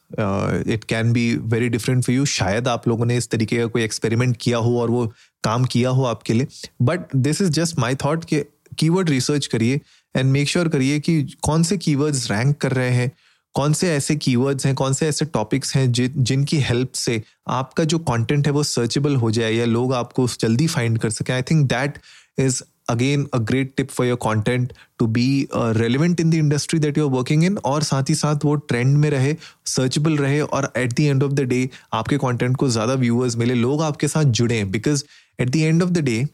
it 0.68 0.84
can 0.84 1.12
be 1.14 1.36
very 1.46 1.70
different 1.70 2.04
for 2.04 2.16
you 2.16 2.26
शायद 2.28 2.68
आप 2.68 2.88
लोगों 2.88 3.06
ने 3.06 3.18
इस 3.18 3.30
तरीके 3.30 3.58
का 3.58 3.66
कोई 3.68 3.84
एक्सपेरिमेंट 3.84 4.38
किया 4.42 4.58
हो 4.58 4.80
और 4.82 4.92
वो 4.92 5.06
काम 5.44 5.66
किया 5.66 5.90
हो 5.90 6.04
आपके 6.06 6.34
लिए। 6.34 6.48
But 6.82 7.16
this 7.16 7.42
is 7.42 7.50
just 7.52 7.80
my 7.80 7.96
thought 7.96 8.26
कि 8.26 8.44
कीवर्ड 8.80 9.10
रिसर्च 9.10 9.46
करिए 9.46 9.80
एंड 10.16 10.32
मेक 10.32 10.50
श्योर 10.50 10.68
करिए 10.70 11.00
कि 11.00 11.22
कौन 11.44 11.64
से 11.64 11.78
कीवर्ड्स 11.78 12.30
रैंक 12.32 12.58
कर 12.58 12.72
रहे 12.72 12.90
हैं। 12.92 13.12
कौन 13.56 13.74
से 13.74 13.92
ऐसे 13.96 14.16
कीवर्ड्स 14.16 14.66
हैं 14.66 14.74
कौन 14.76 14.94
से 14.94 15.08
ऐसे 15.08 15.26
टॉपिक्स 15.26 15.76
हैं 15.76 15.92
जि, 15.92 16.08
जिनकी 16.08 16.58
हेल्प 16.60 16.92
से 16.96 17.22
आपका 17.48 17.84
जो 17.84 18.00
कंटेंट 18.00 18.48
है 18.48 18.54
वो 18.54 18.64
सर्चेबल 18.64 19.16
हो 19.16 19.32
जाए 19.32 19.52
या 19.52 19.66
लोग 19.66 19.94
आपको 19.94 20.28
जल्दी 20.40 20.68
फाइंड 20.68 21.00
कर 21.00 21.10
सकें। 21.10 21.34
I 21.34 21.42
think 21.42 21.68
that 21.68 22.00
is 22.40 22.62
again 22.90 23.28
a 23.34 23.38
great 23.38 23.74
tip 23.78 23.90
for 23.92 24.08
your 24.08 24.18
content 24.18 24.74
to 25.00 25.08
be 25.08 25.48
relevant 25.56 26.20
in 26.20 26.30
the 26.30 26.34
industry 26.34 26.80
that 26.80 26.98
you 26.98 27.08
are 27.08 27.14
working 27.14 27.44
in 27.44 27.58
और 27.66 27.84
साथ 27.84 28.10
ही 28.10 28.16
साथ 28.16 28.46
वो 28.46 28.56
ट्रेंड 28.56 28.98
में 28.98 29.10
रहे 29.10 29.36
सर्चेबल 29.66 30.18
रहे 30.18 30.42
और 30.42 30.72
at 30.78 30.94
the 30.94 31.00
end 31.00 31.24
of 31.24 31.32
the 31.32 31.40
day 31.40 31.70
आपके 31.94 32.18
कॉन्टेंट 32.18 32.58
को 32.58 32.70
ज़्यादा 32.70 32.94
व्यूअर्स 32.94 33.38
मिले 33.38 33.54
लोग 33.54 33.82
आपके 33.82 34.08
साथ 34.08 34.24
जुड़े 34.40 34.64
because 34.64 35.04
at 35.40 35.50
the 35.50 35.56
end 35.56 35.84
of 35.84 35.90
the 35.90 36.04
day 36.04 36.26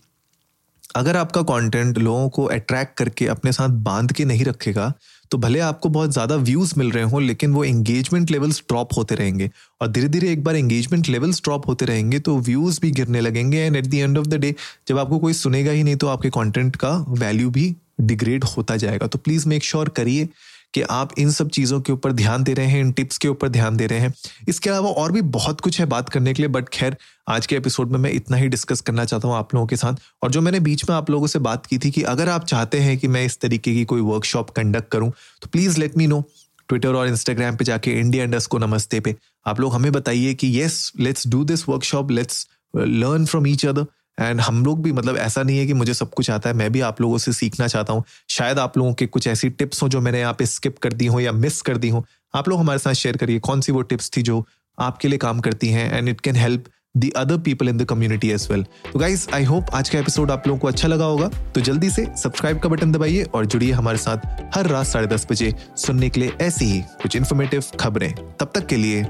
अगर 0.95 1.17
आपका 1.17 1.41
कंटेंट 1.41 1.97
लोगों 1.97 2.29
को 2.29 2.45
अट्रैक्ट 2.45 2.97
करके 2.97 3.27
अपने 3.27 3.51
साथ 3.51 3.69
बाँध 3.83 4.11
के 4.11 4.25
नहीं 4.25 4.45
रखेगा 4.45 4.93
तो 5.31 5.37
भले 5.37 5.59
आपको 5.59 5.89
बहुत 5.89 6.11
ज़्यादा 6.11 6.35
व्यूज़ 6.37 6.73
मिल 6.77 6.89
रहे 6.91 7.03
हों, 7.03 7.21
लेकिन 7.21 7.51
वो 7.53 7.63
एंगेजमेंट 7.63 8.31
लेवल्स 8.31 8.61
ड्रॉप 8.69 8.89
होते 8.97 9.15
रहेंगे। 9.15 9.49
और 9.81 9.87
धीरे 9.87 10.07
धीरे 10.07 10.31
एक 10.31 10.43
बार 10.43 10.55
एंगेजमेंट 10.55 11.09
लेवल्स 11.09 11.41
ड्रॉप 11.43 11.67
होते 11.67 11.85
रहेंगे 11.85 12.19
तो 12.19 12.37
व्यूज़ 12.39 12.79
भी 12.81 12.91
गिरने 12.91 13.21
लगेंगे 13.21 13.57
and 13.57 13.75
at 13.75 13.85
the 13.85 13.93
end 13.93 14.17
of 14.17 14.27
the 14.27 14.39
day 14.41 14.53
जब 14.87 14.97
आपको 14.99 15.19
कोई 15.19 15.33
सुनेगा 15.33 15.71
ही 15.71 15.83
नहीं 15.83 15.95
तो 15.95 16.07
आपके 16.07 16.29
कॉन्टेंट 16.29 16.75
का 16.75 16.95
वैल्यू 17.09 17.49
भी 17.49 17.75
डिग्रेड 18.01 18.43
होता 18.47 18.75
जाएगा। 18.77 19.07
तो 19.07 19.19
प्लीज़ 19.19 19.47
मेक 19.49 19.63
श्योर 19.63 19.89
करिए। 19.89 20.27
कि 20.73 20.81
आप 20.81 21.19
इन 21.19 21.31
सब 21.31 21.49
चीज़ों 21.49 21.79
के 21.81 21.93
ऊपर 21.93 22.11
ध्यान 22.11 22.43
दे 22.43 22.53
रहे 22.53 22.65
हैं, 22.65 22.79
इन 22.81 22.91
टिप्स 22.91 23.17
के 23.17 23.27
ऊपर 23.27 23.49
ध्यान 23.49 23.77
दे 23.77 23.87
रहे 23.87 23.99
हैं। 23.99 24.13
इसके 24.47 24.69
अलावा 24.69 24.89
और 24.91 25.11
भी 25.11 25.21
बहुत 25.31 25.61
कुछ 25.61 25.79
है 25.79 25.85
बात 25.87 26.09
करने 26.09 26.33
के 26.33 26.41
लिए 26.41 26.49
बट 26.49 26.69
खैर, 26.69 26.97
आज 27.29 27.45
के 27.45 27.55
एपिसोड 27.55 27.91
में 27.91 27.99
मैं 27.99 28.11
इतना 28.11 28.37
ही 28.37 28.47
डिस्कस 28.47 28.81
करना 28.81 29.05
चाहता 29.05 29.27
हूँ 29.27 29.35
आप 29.35 29.53
लोगों 29.55 29.67
के 29.67 29.75
साथ। 29.75 29.95
और 30.23 30.31
जो 30.31 30.41
मैंने 30.41 30.59
बीच 30.59 30.89
में 30.89 30.95
आप 30.95 31.09
लोगों 31.09 31.27
से 31.27 31.39
बात 31.41 31.65
की 31.65 31.77
थी 31.77 31.91
कि 31.91 32.01
अगर 32.03 32.29
आप 32.29 32.45
चाहते 32.45 32.79
हैं 32.79 32.97
कि 32.97 33.07
मैं 33.07 33.25
इस 33.25 33.39
तरीके 33.41 33.73
की 33.73 33.85
कोई 33.85 34.01
वर्कशॉप 34.03 34.49
कंडक्ट 34.51 34.91
करूँ 34.91 35.11
तो 35.41 35.49
please 35.51 35.79
let 35.79 35.97
me 35.97 36.07
know 36.07 36.23
Twitter 36.69 36.95
और 36.95 37.07
इंस्टाग्राम 37.07 37.55
पे 37.57 37.65
जाके 37.65 37.99
इंडिया 37.99 38.23
इंडस 38.23 38.45
को 38.47 38.57
नमस्ते 38.59 38.99
पे। 38.99 39.15
आप 39.45 39.59
लोग 39.59 39.73
हमें 39.73 39.91
बताइए 39.91 40.33
कि 40.33 40.47
yes 40.49 40.91
let's 40.99 41.27
do 41.27 41.43
this 41.43 41.67
workshop 41.69 42.11
let's 42.11 42.47
learn 42.73 43.25
from 43.25 43.47
each 43.47 43.65
other 43.65 43.85
and 44.21 44.41
हम 44.41 44.63
लोग 44.65 44.81
भी 44.83 44.91
मतलब 44.91 45.17
ऐसा 45.17 45.43
नहीं 45.43 45.57
है 45.57 45.65
कि 45.67 45.73
मुझे 45.73 45.93
सब 45.93 46.13
कुछ 46.13 46.29
आता 46.31 46.49
है, 46.49 46.55
मैं 46.55 46.71
भी 46.71 46.81
आप 46.81 47.01
लोगों 47.01 47.17
से 47.17 47.33
सीखना 47.33 47.67
चाहता 47.67 47.93
हूँ। 47.93 48.03
शायद 48.29 48.59
आप 48.59 48.77
लोगों 48.77 48.93
के 48.93 49.05
कुछ 49.07 49.27
ऐसी 49.27 49.49
टिप्स 49.51 49.81
हो 49.83 49.89
जो 49.89 50.01
मैंने 50.01 50.19
यहाँ 50.19 50.33
पे 50.33 50.45
स्किप 50.47 50.77
कर 50.77 50.93
दी 50.93 51.05
हो 51.05 51.19
या 51.19 51.31
मिस 51.31 51.61
कर 51.61 51.77
दी 51.77 51.89
हो। 51.89 52.05
आप 52.33 52.49
लोग 52.49 52.59
हमारे 52.59 52.79
साथ 52.79 52.93
शेयर 52.93 53.17
करिए, 53.17 53.39
कौन 53.39 53.61
सी 53.61 53.71
वो 53.71 53.81
टिप्स 53.83 54.11
थी 54.17 54.21
जो 54.21 54.45
आपके 54.77 55.07
लिए 55.07 55.17
काम 55.19 55.39
करती 55.39 55.69
हैं 55.69 55.91
and 55.91 56.09
it 56.09 56.21
can 56.21 56.35
help 56.35 56.65
the 56.97 57.11
other 57.17 57.37
people 57.37 57.69
in 57.69 57.77
the 57.77 57.85
community 57.85 58.29
as 58.31 58.47
well 58.51 58.63
तो 58.93 58.99
गाइज़ 58.99 59.27
आई 59.33 59.43
होप 59.43 59.69
आज 59.73 59.89
का 59.89 59.99
एपिसोड 59.99 60.31
आप 60.31 60.47
लोगों 60.47 60.59
को 60.59 60.67
अच्छा 60.67 60.87
लगा 60.87 61.05
होगा। 61.05 61.27
तो 61.55 61.61
जल्दी 61.61 61.89
से 61.89 62.05
सब्सक्राइब 62.17 62.59
का 62.59 62.69
बटन 62.69 62.91
दबाइए 62.91 63.23
और 63.25 63.45
जुड़िए 63.45 63.71
हमारे 63.71 63.97
साथ 63.97 64.25
हर 64.55 64.67
रात 64.67 64.85
साढ़े 64.85 65.07
दस 65.07 65.27
बजे 65.31 65.53
सुनने 65.77 66.09
के 66.09 66.21
लिए 66.21 66.33
ऐसी 66.41 66.65
ही 66.65 66.81
कुछ 67.01 67.15
इन्फॉर्मेटिव 67.15 67.63
खबरें। 67.79 68.13
तब 68.39 68.51
तक 68.55 68.67
के 68.67 68.77
लिए 68.77 69.05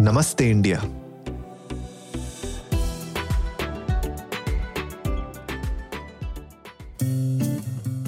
नमस्ते 0.00 0.50
इंडिया। 0.50 0.82